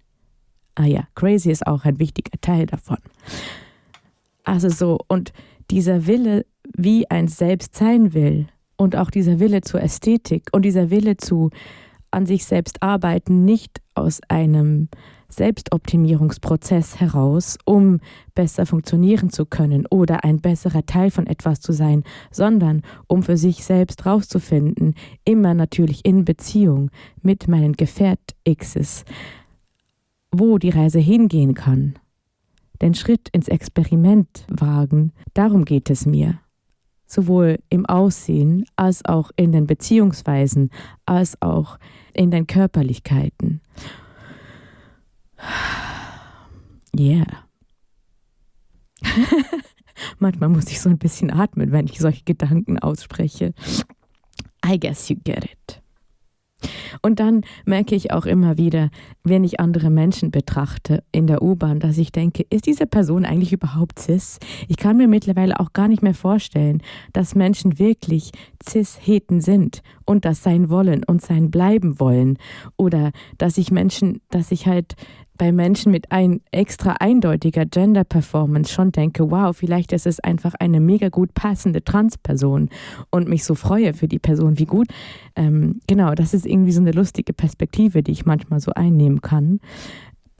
Ah 0.75 0.85
ja, 0.85 1.07
crazy 1.15 1.51
ist 1.51 1.65
auch 1.65 1.85
ein 1.85 1.99
wichtiger 1.99 2.39
Teil 2.41 2.65
davon. 2.65 2.97
Also 4.43 4.69
so, 4.69 4.99
und 5.07 5.33
dieser 5.71 6.07
Wille, 6.07 6.45
wie 6.77 7.09
eins 7.09 7.37
selbst 7.37 7.75
sein 7.75 8.13
will, 8.13 8.47
und 8.77 8.95
auch 8.95 9.09
dieser 9.09 9.39
Wille 9.39 9.61
zur 9.61 9.81
Ästhetik 9.81 10.49
und 10.51 10.63
dieser 10.63 10.89
Wille 10.89 11.17
zu 11.17 11.49
an 12.11 12.25
sich 12.25 12.45
selbst 12.45 12.81
arbeiten, 12.81 13.43
nicht 13.43 13.81
aus 13.95 14.21
einem 14.29 14.87
Selbstoptimierungsprozess 15.29 16.99
heraus, 16.99 17.57
um 17.65 17.99
besser 18.35 18.65
funktionieren 18.65 19.29
zu 19.29 19.45
können 19.45 19.85
oder 19.89 20.23
ein 20.23 20.39
besserer 20.39 20.85
Teil 20.85 21.11
von 21.11 21.27
etwas 21.27 21.59
zu 21.59 21.73
sein, 21.73 22.03
sondern 22.31 22.81
um 23.07 23.23
für 23.23 23.37
sich 23.37 23.63
selbst 23.63 24.05
rauszufinden, 24.05 24.95
immer 25.25 25.53
natürlich 25.53 26.05
in 26.05 26.25
Beziehung 26.25 26.91
mit 27.21 27.47
meinen 27.47 27.73
Gefährt-Xs, 27.73 29.05
wo 30.31 30.57
die 30.57 30.69
Reise 30.69 30.99
hingehen 30.99 31.53
kann. 31.53 31.95
Den 32.81 32.93
Schritt 32.93 33.29
ins 33.29 33.47
Experiment 33.47 34.45
wagen, 34.49 35.11
darum 35.33 35.65
geht 35.65 35.89
es 35.89 36.05
mir 36.05 36.39
sowohl 37.07 37.59
im 37.69 37.85
Aussehen 37.85 38.65
als 38.75 39.03
auch 39.05 39.31
in 39.37 39.51
den 39.51 39.65
Beziehungsweisen, 39.65 40.69
als 41.05 41.41
auch 41.41 41.79
in 42.13 42.31
den 42.31 42.45
Körperlichkeiten. 42.47 43.61
Yeah. 46.97 47.25
Manchmal 50.19 50.49
muss 50.49 50.71
ich 50.71 50.79
so 50.79 50.89
ein 50.89 50.97
bisschen 50.97 51.31
atmen, 51.31 51.71
wenn 51.71 51.85
ich 51.85 51.99
solche 51.99 52.23
Gedanken 52.23 52.79
ausspreche. 52.79 53.53
I 54.65 54.79
guess 54.79 55.09
you 55.09 55.15
get 55.23 55.45
it. 55.45 55.81
Und 57.01 57.19
dann 57.19 57.41
merke 57.65 57.95
ich 57.95 58.11
auch 58.11 58.25
immer 58.25 58.57
wieder, 58.57 58.89
wenn 59.23 59.43
ich 59.43 59.59
andere 59.59 59.89
Menschen 59.89 60.31
betrachte 60.31 61.03
in 61.11 61.27
der 61.27 61.41
U-Bahn, 61.41 61.79
dass 61.79 61.97
ich 61.97 62.11
denke, 62.11 62.45
ist 62.49 62.65
diese 62.65 62.87
Person 62.87 63.25
eigentlich 63.25 63.53
überhaupt 63.53 63.99
cis? 63.99 64.39
Ich 64.67 64.77
kann 64.77 64.97
mir 64.97 65.07
mittlerweile 65.07 65.59
auch 65.59 65.73
gar 65.73 65.87
nicht 65.87 66.01
mehr 66.01 66.15
vorstellen, 66.15 66.81
dass 67.13 67.35
Menschen 67.35 67.77
wirklich 67.77 68.31
cis-heten 68.67 69.41
sind 69.41 69.81
und 70.05 70.25
das 70.25 70.41
sein 70.41 70.69
wollen 70.69 71.03
und 71.03 71.21
sein 71.21 71.51
bleiben 71.51 71.99
wollen. 71.99 72.37
Oder 72.75 73.11
dass 73.37 73.57
ich 73.57 73.71
Menschen, 73.71 74.21
dass 74.29 74.51
ich 74.51 74.65
halt 74.65 74.95
bei 75.37 75.51
Menschen 75.51 75.91
mit 75.91 76.11
ein 76.11 76.41
extra 76.51 76.93
eindeutiger 76.99 77.65
Gender 77.65 78.03
Performance 78.03 78.71
schon 78.71 78.91
denke, 78.91 79.29
wow, 79.29 79.55
vielleicht 79.55 79.93
ist 79.93 80.07
es 80.07 80.19
einfach 80.19 80.53
eine 80.55 80.79
mega 80.79 81.09
gut 81.09 81.33
passende 81.33 81.83
Transperson 81.83 82.69
und 83.11 83.27
mich 83.27 83.43
so 83.43 83.55
freue 83.55 83.93
für 83.93 84.07
die 84.07 84.19
Person, 84.19 84.59
wie 84.59 84.65
gut. 84.65 84.87
Ähm, 85.35 85.79
genau, 85.87 86.13
das 86.13 86.33
ist 86.33 86.45
irgendwie 86.45 86.71
so 86.71 86.81
eine 86.81 86.91
lustige 86.91 87.33
Perspektive, 87.33 88.03
die 88.03 88.11
ich 88.11 88.25
manchmal 88.25 88.59
so 88.59 88.71
einnehmen 88.73 89.21
kann. 89.21 89.59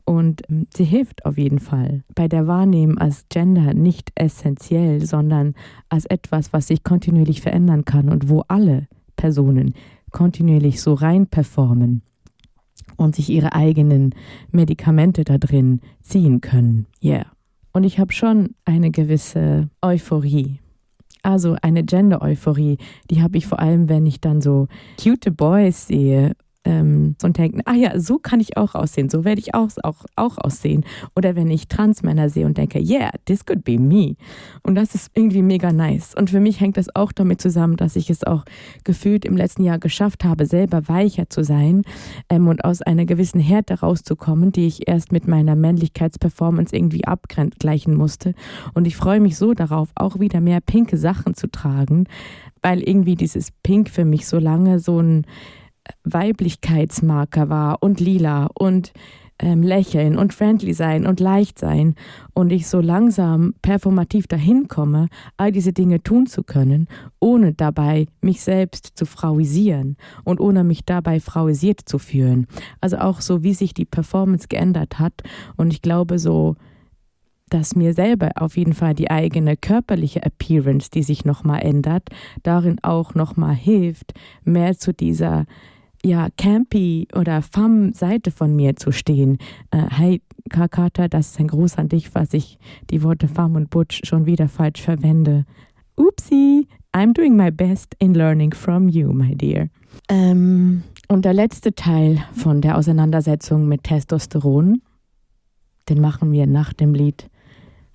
Und 0.05 0.43
ähm, 0.49 0.67
sie 0.73 0.86
hilft 0.86 1.25
auf 1.25 1.38
jeden 1.38 1.60
Fall 1.60 2.03
bei 2.15 2.27
der 2.27 2.47
Wahrnehmung 2.47 2.97
als 2.97 3.25
Gender 3.29 3.73
nicht 3.73 4.12
essentiell, 4.15 5.05
sondern 5.05 5.53
als 5.89 6.05
etwas, 6.05 6.53
was 6.53 6.67
sich 6.67 6.83
kontinuierlich 6.83 7.41
verändern 7.41 7.86
kann 7.86 8.10
und 8.10 8.29
wo 8.29 8.43
alle 8.47 8.88
Personen 9.17 9.73
kontinuierlich 10.12 10.81
so 10.81 10.93
rein 10.93 11.27
performen 11.27 12.01
und 12.97 13.15
sich 13.15 13.29
ihre 13.29 13.53
eigenen 13.53 14.13
Medikamente 14.51 15.23
da 15.23 15.38
drin 15.38 15.81
ziehen 16.01 16.41
können. 16.41 16.88
Yeah. 17.03 17.27
Und 17.71 17.83
ich 17.83 17.99
habe 17.99 18.12
schon 18.12 18.55
eine 18.65 18.91
gewisse 18.91 19.69
Euphorie. 19.81 20.60
Also 21.23 21.55
eine 21.62 21.83
Gender-Euphorie, 21.83 22.77
die 23.10 23.21
habe 23.21 23.38
ich 23.38 23.47
vor 23.47 23.60
allem, 23.60 23.89
wenn 23.89 24.05
ich 24.05 24.21
dann 24.21 24.41
so 24.41 24.67
cute 25.01 25.31
Boys 25.31 25.88
sehe 25.88 26.33
ähm, 26.67 27.15
und 27.23 27.38
denken, 27.38 27.62
ah 27.65 27.73
ja, 27.73 27.97
so 27.99 28.19
kann 28.19 28.41
ich 28.41 28.58
auch 28.58 28.75
aussehen, 28.75 29.10
so 29.10 29.23
werde 29.23 29.39
ich 29.39 29.56
auch, 29.56 29.69
auch, 29.84 30.06
auch 30.17 30.38
aussehen. 30.38 30.84
Oder 31.15 31.36
wenn 31.36 31.49
ich 31.49 31.69
Transmänner 31.69 32.30
sehe 32.30 32.45
und 32.45 32.58
denke, 32.58 32.80
yeah, 32.80 33.10
this 33.25 33.45
could 33.45 33.63
be 33.63 33.80
me. 33.80 34.15
Und 34.63 34.75
das 34.75 34.93
ist 34.93 35.12
irgendwie 35.13 35.41
mega 35.41 35.71
nice. 35.71 36.13
Und 36.13 36.30
für 36.30 36.41
mich 36.41 36.60
hängt 36.60 36.75
das 36.75 36.93
auch 36.93 37.13
damit 37.13 37.41
zusammen, 37.41 37.77
dass 37.77 37.95
ich 37.95 38.10
es 38.10 38.25
auch 38.25 38.43
gefühlt 38.84 39.23
im 39.23 39.38
letzten 39.38 39.63
Jahr 39.63 39.80
geschafft 39.80 40.25
habe, 40.25 40.45
selber 40.45 40.89
weicher 40.89 41.30
zu 41.30 41.43
sein 41.43 41.84
ähm, 42.30 42.47
und 42.49 42.65
aus 42.65 42.82
einer 42.82 43.06
gewissen 43.06 43.39
Härte 43.39 43.80
rauszukommen, 43.80 44.51
die 44.51 44.67
ich 44.67 44.89
erst 44.89 45.13
mit 45.13 45.27
meiner 45.27 45.56
Männlichkeitsperformance 45.56 46.75
irgendwie 46.75 47.06
abgleichen 47.06 47.95
musste. 47.95 48.34
Und 48.73 48.88
ich 48.88 48.97
freue 48.97 49.21
mich 49.21 49.38
so 49.38 49.53
darauf, 49.53 49.89
auch 49.95 50.19
wieder 50.19 50.41
mehr 50.41 50.60
pinke 50.60 50.97
Sachen 50.97 51.34
zu 51.34 51.49
tragen, 51.49 52.08
weil 52.62 52.82
irgendwie 52.82 53.15
dieses 53.15 53.51
Pink 53.63 53.89
für 53.89 54.03
mich 54.03 54.27
so 54.27 54.38
lange 54.38 54.80
so 54.80 54.99
ein 54.99 55.25
Weiblichkeitsmarker 56.04 57.50
war 57.50 57.82
und 57.82 58.00
lila 58.00 58.50
und 58.54 58.93
ähm, 59.39 59.62
lächeln 59.62 60.17
und 60.17 60.34
friendly 60.34 60.73
sein 60.73 61.06
und 61.06 61.19
leicht 61.19 61.60
sein 61.60 61.95
und 62.34 62.52
ich 62.52 62.67
so 62.67 62.82
langsam 62.82 63.54
performativ 63.62 64.28
dahin 64.28 64.67
komme, 64.67 65.10
all 65.38 65.52
diese 65.52 65.73
Dinge 65.73 66.02
tun 66.02 66.26
zu 66.26 66.43
können, 66.43 66.88
ohne 67.19 67.54
dabei 67.54 68.08
mich 68.21 68.41
selbst 68.41 68.93
zu 68.95 69.06
frauisieren 69.06 69.97
und 70.23 70.39
ohne 70.39 70.63
mich 70.63 70.86
dabei 70.86 71.19
frauisiert 71.19 71.82
zu 71.86 72.00
fühlen. 72.00 72.47
Also 72.82 72.97
auch 72.97 73.21
so, 73.21 73.43
wie 73.43 73.54
sich 73.54 73.73
die 73.73 73.86
Performance 73.86 74.47
geändert 74.47 75.00
hat 75.00 75.13
und 75.56 75.71
ich 75.71 75.82
glaube 75.82 76.19
so, 76.19 76.56
dass 77.50 77.76
mir 77.76 77.93
selber 77.93 78.32
auf 78.36 78.58
jeden 78.58 78.73
Fall 78.73 78.93
die 78.93 79.10
eigene 79.10 79.56
körperliche 79.56 80.21
Appearance, 80.23 80.89
die 80.91 81.04
sich 81.04 81.23
nochmal 81.23 81.62
ändert, 81.62 82.10
darin 82.43 82.78
auch 82.82 83.15
nochmal 83.15 83.56
hilft, 83.56 84.13
mehr 84.43 84.78
zu 84.78 84.93
dieser 84.93 85.45
ja, 86.08 86.30
campy 86.38 87.08
oder 87.13 87.41
femme-Seite 87.41 88.32
von 88.32 88.56
mir 88.56 88.76
zu 88.76 88.91
stehen. 88.91 89.38
Äh, 89.72 89.84
hey, 89.89 90.22
Kakata, 90.50 91.08
das 91.08 91.32
ist 91.32 91.39
ein 91.39 91.48
Gruß 91.48 91.78
an 91.78 91.89
dich, 91.89 92.15
was 92.15 92.34
ich 92.34 92.58
die 92.89 93.04
Worte 93.04 93.28
femme 93.28 93.58
und 93.58 93.70
butch 93.70 94.02
schon 94.04 94.26
wieder 94.26 94.48
falsch 94.48 94.82
verwende. 94.82 95.46
Upsi, 95.96 96.67
I'm 96.96 97.13
doing 97.13 97.36
my 97.36 97.52
best 97.52 97.96
in 98.00 98.13
learning 98.13 98.54
from 98.54 98.88
you, 98.88 99.12
my 99.12 99.36
dear. 99.36 99.70
Ähm, 100.10 100.84
und 101.10 101.26
der 101.26 101.34
letzte 101.34 101.74
Teil 101.74 102.24
von 102.34 102.62
der 102.62 102.78
Auseinandersetzung 102.78 103.67
mit 103.67 103.84
Testosteron, 103.84 104.82
den 105.89 106.02
machen 106.02 106.32
wir 106.32 106.48
nach 106.48 106.74
dem 106.74 106.93
Lied 106.93 107.30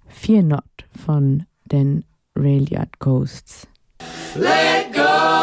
Fear 0.06 0.42
Not 0.42 0.64
von 1.04 1.44
den 1.70 2.04
Railyard 2.36 2.98
Ghosts. 2.98 3.66
Let 4.34 4.92
go 4.94 5.41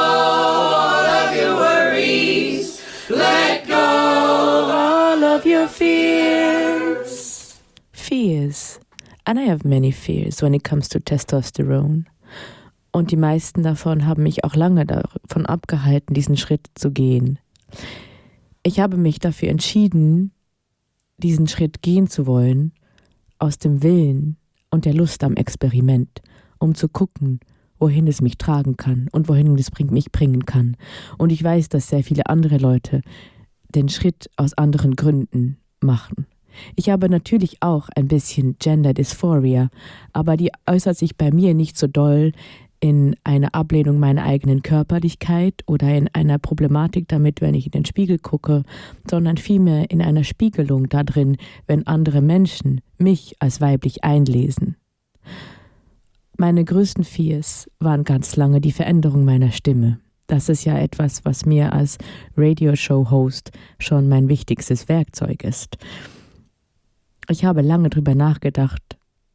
Let 3.10 3.68
go 3.68 3.74
all 3.74 5.24
of 5.24 5.44
your 5.44 5.68
fears. 5.68 7.60
Fears. 7.92 8.80
And 9.26 9.40
I 9.40 9.44
have 9.44 9.66
many 9.66 9.92
fears 9.92 10.44
when 10.44 10.54
it 10.54 10.64
comes 10.64 10.90
to 10.90 11.00
testosterone. 11.00 12.06
Und 12.92 13.10
die 13.10 13.18
meisten 13.18 13.64
davon 13.64 14.06
haben 14.06 14.22
mich 14.22 14.44
auch 14.44 14.56
lange 14.56 14.86
davon 14.86 15.48
abgehalten, 15.48 16.14
diesen 16.14 16.38
Schritt 16.38 16.70
zu 16.76 16.92
gehen. 16.92 17.40
Ich 18.62 18.80
habe 18.80 18.98
mich 18.98 19.18
dafür 19.18 19.50
entschieden, 19.50 20.32
diesen 21.18 21.48
Schritt 21.48 21.82
gehen 21.82 22.08
zu 22.08 22.28
wollen, 22.28 22.74
aus 23.40 23.58
dem 23.58 23.82
Willen 23.82 24.38
und 24.70 24.86
der 24.86 24.94
Lust 24.94 25.24
am 25.24 25.36
Experiment, 25.36 26.22
um 26.60 26.76
zu 26.76 26.88
gucken, 26.88 27.40
wohin 27.80 28.08
es 28.08 28.22
mich 28.22 28.38
tragen 28.38 28.78
kann 28.78 29.08
und 29.12 29.28
wohin 29.28 29.58
es 29.58 29.72
mich 29.80 30.12
bringen 30.12 30.46
kann. 30.46 30.78
Und 31.18 31.32
ich 31.32 31.44
weiß, 31.44 31.70
dass 31.70 31.90
sehr 31.90 32.04
viele 32.04 32.28
andere 32.28 32.58
Leute 32.58 33.02
den 33.74 33.90
Schritt 33.90 34.30
aus 34.36 34.54
anderen 34.54 34.96
Gründen 34.96 35.58
machen. 35.82 36.26
Ich 36.76 36.90
habe 36.90 37.10
natürlich 37.10 37.58
auch 37.62 37.90
ein 37.96 38.08
bisschen 38.08 38.58
Gender 38.60 38.94
Dysphoria, 38.94 39.70
aber 40.14 40.36
die 40.36 40.52
äußert 40.66 40.98
sich 40.98 41.16
bei 41.16 41.32
mir 41.32 41.54
nicht 41.54 41.78
so 41.78 41.88
doll 41.88 42.34
in 42.80 43.16
einer 43.24 43.54
Ablehnung 43.54 44.00
meiner 44.00 44.24
eigenen 44.24 44.62
Körperlichkeit 44.62 45.64
oder 45.68 45.94
in 45.96 46.08
einer 46.14 46.40
Problematik 46.40 47.08
damit, 47.08 47.42
wenn 47.42 47.54
ich 47.54 47.66
in 47.66 47.72
den 47.72 47.86
Spiegel 47.86 48.20
gucke, 48.20 48.64
sondern 49.10 49.38
vielmehr 49.38 49.92
in 49.92 50.02
einer 50.02 50.24
Spiegelung 50.24 50.88
darin, 50.88 51.38
wenn 51.68 51.88
andere 51.88 52.22
Menschen 52.22 52.82
mich 52.98 53.36
als 53.40 53.60
weiblich 53.60 54.04
einlesen. 54.04 54.78
Meine 56.42 56.64
größten 56.64 57.04
Fears 57.04 57.70
waren 57.80 58.06
ganz 58.06 58.38
lange 58.38 58.62
die 58.62 58.72
Veränderung 58.72 59.26
meiner 59.26 59.52
Stimme. 59.52 60.00
Das 60.28 60.48
ist 60.48 60.64
ja 60.64 60.80
etwas, 60.80 61.26
was 61.26 61.46
mir 61.46 61.74
als 61.74 61.98
Radioshow-Host 62.38 63.52
schon 63.78 64.08
mein 64.08 64.30
wichtigstes 64.30 64.88
Werkzeug 64.88 65.44
ist. 65.44 65.76
Ich 67.28 67.44
habe 67.44 67.62
lange 67.62 67.90
darüber 67.90 68.16
nachgedacht, 68.16 68.82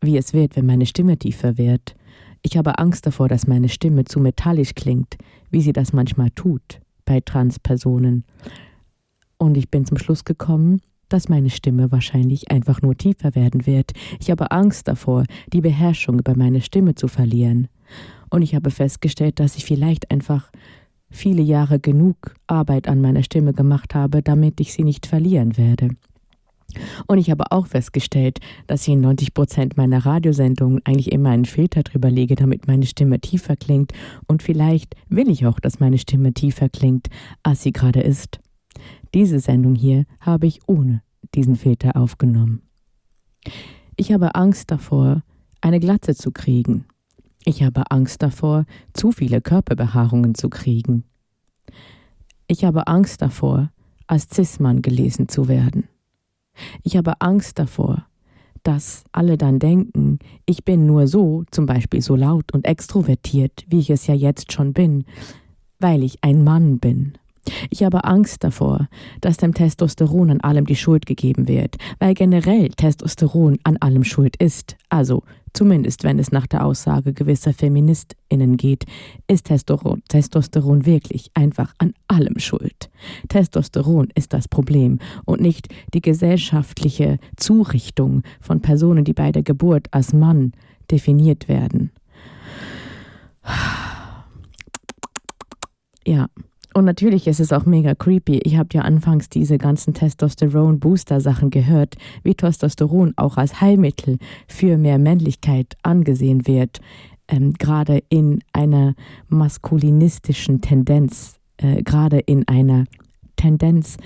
wie 0.01 0.17
es 0.17 0.33
wird, 0.33 0.57
wenn 0.57 0.65
meine 0.65 0.87
Stimme 0.87 1.19
tiefer 1.19 1.59
wird. 1.59 1.95
Ich 2.41 2.57
habe 2.57 2.79
Angst 2.79 3.05
davor, 3.05 3.29
dass 3.29 3.47
meine 3.47 3.69
Stimme 3.69 4.05
zu 4.05 4.19
metallisch 4.19 4.75
klingt, 4.75 5.19
wie 5.51 5.61
sie 5.61 5.75
das 5.75 5.93
manchmal 5.93 6.31
tut 6.31 6.81
bei 7.05 7.21
Transpersonen. 7.21 8.25
Und 9.37 9.59
ich 9.59 9.71
bin 9.71 9.85
zum 9.85 9.99
Schluss 9.99 10.25
gekommen, 10.25 10.81
dass 11.15 11.29
meine 11.29 11.49
Stimme 11.49 11.93
wahrscheinlich 11.93 12.51
einfach 12.51 12.83
nur 12.83 12.97
tiefer 12.97 13.37
werden 13.37 13.67
wird. 13.67 13.93
Ich 14.19 14.33
habe 14.33 14.51
Angst 14.51 14.89
davor, 14.89 15.23
die 15.53 15.61
Beherrschung 15.61 16.19
über 16.19 16.37
meine 16.37 16.61
Stimme 16.61 16.97
zu 16.97 17.07
verlieren. 17.07 17.69
Und 18.31 18.43
ich 18.43 18.57
habe 18.57 18.73
festgestellt, 18.73 19.39
dass 19.39 19.55
ich 19.55 19.65
vielleicht 19.65 20.11
einfach 20.11 20.51
viele 21.11 21.41
Jahre 21.41 21.79
genug 21.79 22.17
Arbeit 22.49 22.89
an 22.89 23.01
meiner 23.01 23.23
Stimme 23.23 23.53
gemacht 23.53 23.95
habe, 23.95 24.23
damit 24.23 24.61
ich 24.61 24.73
sie 24.73 24.83
nicht 24.83 25.07
verlieren 25.07 25.57
werde. 25.57 25.91
Und 27.07 27.19
ich 27.19 27.31
habe 27.31 27.45
auch 27.53 27.69
festgestellt, 27.69 28.41
dass 28.67 28.83
ich 28.83 28.95
in 28.95 29.01
90 29.01 29.35
Prozent 29.35 29.77
meiner 29.77 30.05
Radiosendungen 30.05 30.81
eigentlich 30.85 31.13
immer 31.13 31.31
einen 31.31 31.45
Filter 31.45 31.85
drüber 31.85 32.11
lege, 32.11 32.35
damit 32.35 32.67
meine 32.67 32.87
Stimme 32.87 33.21
tiefer 33.21 33.55
klingt. 33.55 33.93
Und 34.27 34.43
vielleicht 34.43 34.97
will 35.09 35.31
ich 35.31 35.47
auch, 35.47 35.61
dass 35.61 35.79
meine 35.79 35.99
Stimme 35.99 36.33
tiefer 36.33 36.69
klingt, 36.69 37.07
als 37.45 37.63
sie 37.63 37.71
gerade 37.71 38.01
ist. 38.01 38.41
Diese 39.15 39.39
Sendung 39.39 39.77
hier 39.77 40.07
habe 40.19 40.49
ich 40.49 40.59
ohne 40.67 41.03
diesen 41.37 41.55
Filter 41.55 41.97
aufgenommen. 41.97 42.63
Ich 43.97 44.13
habe 44.13 44.35
Angst 44.35 44.73
davor, 44.73 45.23
eine 45.61 45.79
Glatze 45.79 46.17
zu 46.17 46.33
kriegen. 46.33 46.87
Ich 47.45 47.63
habe 47.63 47.91
Angst 47.93 48.23
davor, 48.23 48.65
zu 48.93 49.13
viele 49.13 49.41
Körperbehaarungen 49.41 50.35
zu 50.35 50.49
kriegen. 50.49 51.05
Ich 52.49 52.65
habe 52.65 52.89
Angst 52.89 53.23
davor, 53.23 53.71
als 54.09 54.29
Cis-Mann 54.35 54.83
gelesen 54.83 55.29
zu 55.29 55.47
werden. 55.47 55.89
Ich 56.83 56.97
habe 56.97 57.21
Angst 57.21 57.61
davor, 57.61 58.07
dass 58.65 59.05
alle 59.13 59.39
dann 59.39 59.61
denken, 59.61 60.19
ich 60.45 60.65
bin 60.65 60.87
nur 60.87 61.07
so, 61.07 61.45
zum 61.53 61.67
Beispiel 61.67 62.03
so 62.03 62.17
laut 62.17 62.53
und 62.53 62.67
extrovertiert, 62.67 63.65
wie 63.69 63.79
ich 63.79 63.91
es 63.91 64.09
ja 64.09 64.15
jetzt 64.15 64.53
schon 64.53 64.73
bin, 64.73 65.05
weil 65.79 66.03
ich 66.03 66.19
ein 66.23 66.43
Mann 66.43 66.81
bin. 66.81 67.17
Ich 67.71 67.83
habe 67.83 68.05
Angst 68.05 68.45
davor, 68.45 68.89
dass 69.21 69.37
dem 69.37 69.55
Testosteron 69.55 70.31
an 70.31 70.41
allem 70.41 70.67
die 70.67 70.77
Schuld 70.77 71.07
gegeben 71.07 71.49
wird, 71.49 71.77
weil 71.99 72.15
generell 72.15 72.69
Testosteron 72.71 73.59
an 73.65 73.77
allem 73.79 74.05
schuld 74.05 74.37
ist. 74.37 74.77
Also 74.89 75.23
Zumindest 75.55 76.03
wenn 76.03 76.19
es 76.19 76.33
nach 76.33 76.49
der 76.49 76.67
Aussage 76.67 77.13
gewisser 77.13 77.53
Feministinnen 77.53 78.57
geht, 78.57 78.87
ist 79.29 79.47
Testosteron, 79.47 80.03
Testosteron 80.09 80.85
wirklich 80.85 81.31
einfach 81.35 81.73
an 81.79 81.95
allem 82.09 82.41
schuld. 82.41 82.91
Testosteron 83.29 84.09
ist 84.17 84.33
das 84.33 84.49
Problem 84.49 84.99
und 85.25 85.41
nicht 85.41 85.69
die 85.95 86.03
gesellschaftliche 86.03 87.19
Zurichtung 87.37 88.25
von 88.41 88.63
Personen, 88.63 89.05
die 89.05 89.13
bei 89.13 89.31
der 89.31 89.45
Geburt 89.45 89.87
als 89.93 90.13
Mann 90.13 90.53
definiert 90.91 91.47
werden. 91.47 91.93
Ja, 96.05 96.27
und 96.75 96.85
natürlich 96.85 97.29
ist 97.29 97.41
es 97.41 97.53
auch 97.53 97.67
mega 97.67 97.95
creepy. 97.95 98.41
Ich 98.43 98.57
habe 98.57 98.69
ja 98.73 98.83
anfangs 98.83 99.29
diese 99.29 99.59
ganzen 99.59 99.95
Testosteron-Booster-Sachen 99.95 101.51
gehört, 101.51 101.95
wie 102.25 102.35
Testosteron 102.35 103.15
auch 103.17 103.37
als 103.37 103.61
Heilmittel 103.61 104.19
für 104.49 104.77
mehr 104.77 104.99
Männlichkeit 104.99 105.77
angesehen 105.83 106.47
wird, 106.49 106.81
ähm, 107.29 107.55
gerade 107.55 108.03
in 108.09 108.41
einer 108.53 108.95
maskulinistischen 109.29 110.61
Tendenz, 110.61 111.39
äh, 111.59 111.83
gerade 111.83 112.19
in 112.19 112.47
einer 112.49 112.85
Tendenz, 113.37 113.97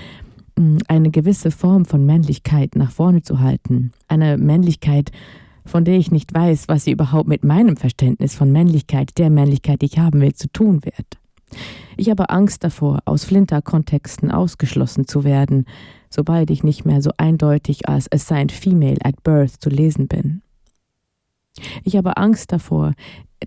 mh, 0.57 0.79
eine 0.89 1.11
gewisse 1.11 1.51
Form 1.51 1.87
von 1.87 2.05
Männlichkeit 2.05 2.77
nach 2.77 2.91
vorne 2.91 3.23
zu 3.23 3.41
halten. 3.41 3.93
Eine 4.09 4.37
Männlichkeit, 4.37 5.11
von 5.65 5.85
der 5.85 5.97
ich 5.97 6.11
nicht 6.11 6.35
weiß, 6.35 6.69
was 6.69 6.85
sie 6.85 6.93
überhaupt 6.93 7.29
mit 7.29 7.45
meinem 7.45 7.77
Verständnis 7.77 8.35
von 8.35 8.53
Männlichkeit, 8.53 9.17
der 9.17 9.31
Männlichkeit, 9.31 9.81
die 9.81 9.87
ich 9.87 9.99
haben 9.99 10.21
will, 10.21 10.35
zu 10.35 10.49
tun 10.53 10.85
wird. 10.85 11.19
Ich 11.97 12.11
habe 12.11 12.31
Angst 12.31 12.65
davor, 12.65 13.01
aus 13.05 13.25
Flinter-Kontexten 13.25 14.31
ausgeschlossen 14.31 15.07
zu 15.07 15.25
werden, 15.25 15.65
sobald 16.11 16.51
ich 16.51 16.63
nicht 16.63 16.85
mehr 16.85 17.03
so 17.03 17.11
eindeutig 17.17 17.89
als 17.89 18.11
assigned 18.11 18.53
female 18.53 18.99
at 19.03 19.23
birth 19.23 19.61
zu 19.61 19.69
lesen 19.69 20.09
bin. 20.09 20.43
Ich 21.83 21.97
habe 21.97 22.17
Angst 22.17 22.53
davor, 22.53 22.95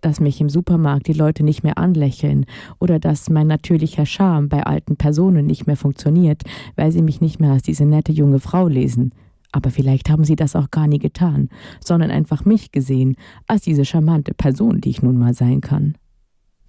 dass 0.02 0.20
mich 0.20 0.40
im 0.40 0.50
Supermarkt 0.50 1.08
die 1.08 1.14
Leute 1.14 1.44
nicht 1.44 1.64
mehr 1.64 1.78
anlächeln 1.78 2.46
oder 2.80 3.00
dass 3.00 3.30
mein 3.30 3.48
natürlicher 3.48 4.06
Charme 4.06 4.50
bei 4.50 4.64
alten 4.64 4.96
Personen 4.96 5.46
nicht 5.46 5.68
mehr 5.68 5.78
funktioniert, 5.78 6.44
weil 6.76 6.92
sie 6.92 7.02
mich 7.02 7.22
nicht 7.22 7.40
mehr 7.40 7.52
als 7.52 7.64
diese 7.64 7.86
nette 7.86 8.12
junge 8.12 8.40
Frau 8.40 8.68
lesen. 8.68 9.14
Aber 9.52 9.70
vielleicht 9.70 10.10
haben 10.10 10.24
sie 10.24 10.38
das 10.38 10.56
auch 10.56 10.72
gar 10.72 10.88
nie 10.88 11.00
getan, 11.00 11.50
sondern 11.84 12.10
einfach 12.10 12.46
mich 12.46 12.72
gesehen 12.72 13.16
als 13.48 13.64
diese 13.64 13.84
charmante 13.84 14.34
Person, 14.34 14.80
die 14.80 14.90
ich 14.90 15.02
nun 15.02 15.18
mal 15.18 15.34
sein 15.34 15.60
kann. 15.60 15.96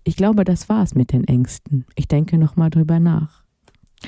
Ich 0.05 0.17
glaube, 0.17 0.45
das 0.45 0.69
war's 0.69 0.95
mit 0.95 1.13
den 1.13 1.25
Ängsten. 1.25 1.87
Ich 1.95 2.09
denke 2.09 2.39
nochmal 2.39 2.71
drüber 2.71 2.99
nach. 2.99 3.45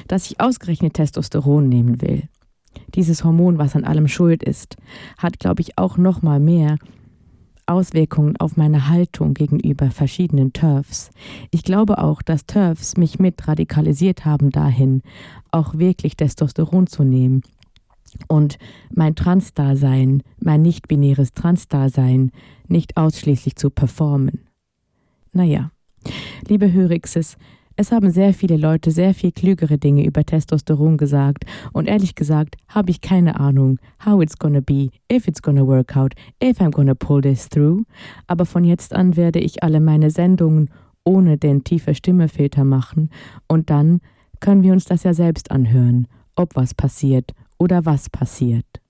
Dass 0.09 0.27
ich 0.27 0.41
ausgerechnet 0.41 0.95
Testosteron 0.95 1.69
nehmen 1.69 2.03
will, 2.03 2.29
dieses 2.95 3.23
Hormon, 3.23 3.59
was 3.59 3.77
an 3.77 3.85
allem 3.85 4.09
schuld 4.09 4.43
ist, 4.43 4.77
hat, 5.19 5.39
glaube 5.39 5.63
ich, 5.63 5.79
auch 5.79 5.97
nochmal 5.97 6.41
mehr 6.41 6.79
Auswirkungen 7.67 8.37
auf 8.37 8.57
meine 8.57 8.89
Haltung 8.89 9.35
gegenüber 9.35 9.91
verschiedenen 9.91 10.53
TERFs. 10.53 11.11
Ich 11.51 11.63
glaube 11.63 11.99
auch, 11.99 12.23
dass 12.23 12.47
TERFs 12.47 12.97
mich 12.97 13.19
mit 13.19 13.47
radikalisiert 13.49 14.25
haben 14.25 14.51
dahin, 14.51 15.03
auch 15.51 15.75
wirklich 15.75 16.17
Testosteron 16.17 16.87
zu 16.87 17.05
nehmen 17.05 17.43
und 18.29 18.59
mein 18.95 19.15
Transdasein, 19.15 20.23
mein 20.39 20.63
nicht-binäres 20.63 21.33
Transdasein 21.33 22.33
nicht 22.69 22.97
ausschließlich 22.97 23.57
zu 23.57 23.71
performen. 23.71 24.47
Naja, 25.33 25.71
Liebe 26.49 26.73
Hörixes, 26.73 27.37
es 27.77 27.91
haben 27.91 28.11
sehr 28.11 28.33
viele 28.35 28.57
Leute 28.57 28.93
sehr 28.93 29.15
viel 29.15 29.33
klügere 29.33 29.79
Dinge 29.79 30.05
über 30.05 30.25
Testosteron 30.25 30.97
gesagt 30.97 31.45
und 31.73 31.89
ehrlich 31.89 32.15
gesagt 32.15 32.57
habe 32.69 32.91
ich 32.91 33.01
keine 33.01 33.41
Ahnung, 33.41 33.79
how 34.05 34.23
it's 34.23 34.39
gonna 34.39 34.61
be, 34.61 34.91
if 35.11 35.27
it's 35.27 35.43
gonna 35.43 35.67
work 35.67 35.97
out, 35.97 36.15
if 36.43 36.61
I'm 36.61 36.71
gonna 36.71 36.95
pull 36.95 37.21
this 37.21 37.49
through. 37.49 37.83
Aber 38.29 38.47
von 38.47 38.63
jetzt 38.63 38.95
an 38.95 39.17
werde 39.17 39.41
ich 39.41 39.65
alle 39.65 39.81
meine 39.81 40.11
Sendungen 40.11 40.71
ohne 41.05 41.37
den 41.37 41.65
tiefe 41.65 41.95
Stimmefilter 41.95 42.65
machen 42.65 43.11
und 43.49 43.71
dann 43.71 44.01
können 44.39 44.63
wir 44.63 44.73
uns 44.73 44.85
das 44.85 45.03
ja 45.03 45.13
selbst 45.13 45.51
anhören, 45.51 46.07
ob 46.37 46.55
was 46.55 46.75
passiert 46.75 47.33
oder 47.59 47.85
was 47.85 48.09
passiert. 48.09 48.84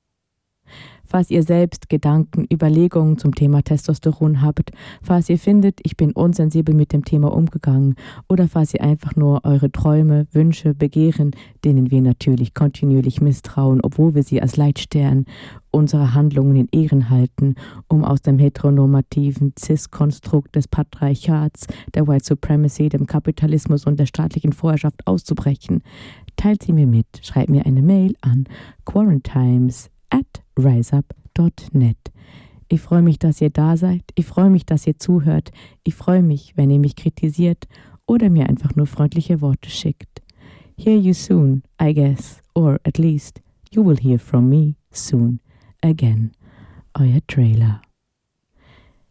Falls 1.15 1.31
ihr 1.31 1.45
selbst 1.45 1.89
Gedanken, 1.89 2.45
Überlegungen 2.53 3.19
zum 3.19 3.37
Thema 3.37 3.63
Testosteron 3.63 4.43
habt, 4.43 4.73
falls 5.01 5.29
ihr 5.29 5.39
findet, 5.39 5.79
ich 5.85 5.97
bin 5.97 6.11
unsensibel 6.11 6.75
mit 6.75 6.93
dem 6.93 7.05
Thema 7.05 7.33
umgegangen 7.33 7.95
oder 8.29 8.49
falls 8.49 8.75
ihr 8.75 8.83
einfach 8.83 9.15
nur 9.15 9.45
eure 9.45 9.71
Träume, 9.71 10.27
Wünsche, 10.33 10.75
Begehren, 10.75 11.31
denen 11.65 11.93
wir 11.93 12.01
natürlich 12.03 12.53
kontinuierlich 12.53 13.21
misstrauen, 13.21 13.81
obwohl 13.81 14.17
wir 14.17 14.25
sie 14.25 14.43
als 14.43 14.57
Leitstern 14.57 15.27
unserer 15.71 16.15
Handlungen 16.15 16.57
in 16.57 16.69
Ehren 16.73 17.11
halten, 17.11 17.55
um 17.87 18.05
aus 18.05 18.21
dem 18.21 18.41
heteronormativen 18.41 19.53
Cis-Konstrukt 19.57 20.57
des 20.57 20.67
Patriarchats, 20.67 21.69
der 21.95 22.09
White 22.09 22.25
Supremacy, 22.25 22.89
dem 22.89 23.07
Kapitalismus 23.07 23.87
und 23.87 24.01
der 24.01 24.07
staatlichen 24.07 24.53
Vorherrschaft 24.53 25.07
auszubrechen. 25.07 25.85
Teilt 26.35 26.65
sie 26.65 26.73
mir 26.73 26.89
mit, 26.89 27.07
schreibt 27.23 27.51
mir 27.51 27.65
eine 27.67 27.83
Mail 27.83 28.17
an 28.21 28.47
quarantimes 28.85 29.94
at 30.15 30.43
riseup.net. 30.57 31.97
Ich 32.69 32.81
freue 32.81 33.03
mich, 33.03 33.19
dass 33.19 33.41
ihr 33.41 33.51
da 33.51 33.77
seid. 33.77 34.03
Ich 34.15 34.27
freue 34.27 34.51
mich, 34.51 34.65
dass 34.65 34.87
ihr 34.87 34.99
zuhört. 34.99 35.51
Ich 35.83 35.95
freue 35.95 36.23
mich, 36.23 36.57
wenn 36.57 36.71
ihr 36.71 36.79
mich 36.79 36.97
kritisiert 36.97 37.67
oder 38.07 38.31
mir 38.31 38.49
einfach 38.49 38.75
nur 38.77 38.87
freundliche 38.87 39.41
Worte 39.41 39.71
schickt. 39.71 40.23
Hear 40.77 40.97
you 40.97 41.13
soon, 41.13 41.63
I 41.81 41.93
guess, 41.93 42.41
or 42.55 42.81
at 42.85 42.99
least 42.99 43.43
you 43.71 43.85
will 43.85 43.97
hear 43.97 44.19
from 44.19 44.49
me 44.49 44.77
soon 44.93 45.41
again. 45.83 46.33
Euer 46.95 47.21
Trailer. 47.27 47.83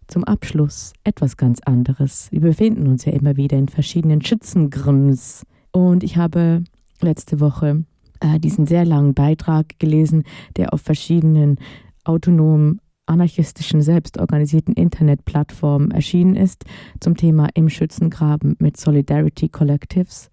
Zum 0.07 0.23
Abschluss 0.23 0.93
etwas 1.03 1.37
ganz 1.37 1.59
anderes. 1.61 2.29
Wir 2.31 2.41
befinden 2.41 2.87
uns 2.87 3.05
ja 3.05 3.13
immer 3.13 3.35
wieder 3.35 3.57
in 3.57 3.67
verschiedenen 3.67 4.21
Schützengrimms. 4.21 5.45
Und 5.71 6.03
ich 6.03 6.17
habe 6.17 6.63
letzte 7.01 7.39
Woche 7.39 7.83
äh, 8.23 8.39
diesen 8.39 8.65
sehr 8.65 8.85
langen 8.85 9.13
Beitrag 9.13 9.77
gelesen, 9.79 10.23
der 10.55 10.73
auf 10.73 10.81
verschiedenen 10.81 11.59
autonomen 12.05 12.79
anarchistischen, 13.05 13.81
selbstorganisierten 13.81 14.73
Internetplattformen 14.73 15.91
erschienen 15.91 16.35
ist 16.37 16.63
zum 17.01 17.17
Thema 17.17 17.49
im 17.53 17.69
Schützengraben 17.69 18.55
mit 18.59 18.77
Solidarity 18.77 19.49
Collectives. 19.49 20.31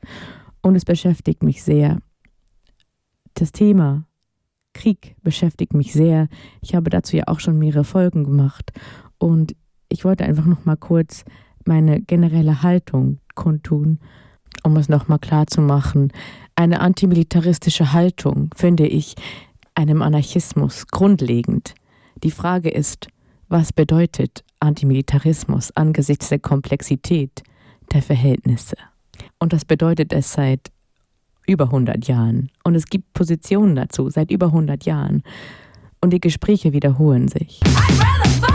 Und 0.63 0.77
es 0.77 0.85
beschäftigt 0.85 1.43
mich 1.43 1.65
sehr. 1.65 1.99
Das 3.35 3.51
Thema 3.51 4.05
Krieg 4.73 5.17
beschäftigt 5.23 5.75
mich 5.75 5.93
sehr. 5.93 6.29
Ich 6.61 6.77
habe 6.77 6.91
dazu 6.91 7.17
ja 7.17 7.25
auch 7.27 7.41
schon 7.41 7.59
mehrere 7.59 7.85
Folgen 7.85 8.23
gemacht. 8.23 8.73
Und 9.19 9.57
ich 9.89 10.05
wollte 10.05 10.25
einfach 10.25 10.47
noch 10.47 10.65
mal 10.65 10.77
kurz 10.77 11.25
meine 11.67 12.01
generelle 12.01 12.63
Haltung 12.63 13.19
kundtun, 13.35 13.99
um 14.63 14.77
es 14.77 14.89
noch 14.89 15.09
mal 15.09 15.19
klar 15.19 15.49
zu 15.49 15.61
machen. 15.61 16.13
Eine 16.61 16.81
antimilitaristische 16.81 17.95
Haltung 17.95 18.51
finde 18.55 18.87
ich 18.87 19.15
einem 19.75 20.03
Anarchismus 20.03 20.89
grundlegend. 20.89 21.75
Die 22.23 22.31
Frage 22.31 22.69
ist, 22.69 23.09
was 23.49 23.73
bedeutet 23.73 24.45
Antimilitarismus 24.59 25.75
angesichts 25.75 26.29
der 26.29 26.39
Komplexität 26.39 27.43
der 27.95 28.03
Verhältnisse? 28.03 28.77
Und 29.39 29.55
das 29.55 29.65
bedeutet 29.65 30.13
es 30.13 30.35
seit 30.35 30.71
über 31.47 31.65
100 31.65 32.07
Jahren. 32.07 32.51
Und 32.63 32.75
es 32.75 32.85
gibt 32.85 33.11
Positionen 33.15 33.75
dazu 33.75 34.11
seit 34.11 34.31
über 34.31 34.49
100 34.49 34.85
Jahren. 34.85 35.23
Und 36.03 36.13
die 36.13 36.21
Gespräche 36.21 36.75
wiederholen 36.75 37.29
sich. 37.29 37.63
I'd 37.65 38.50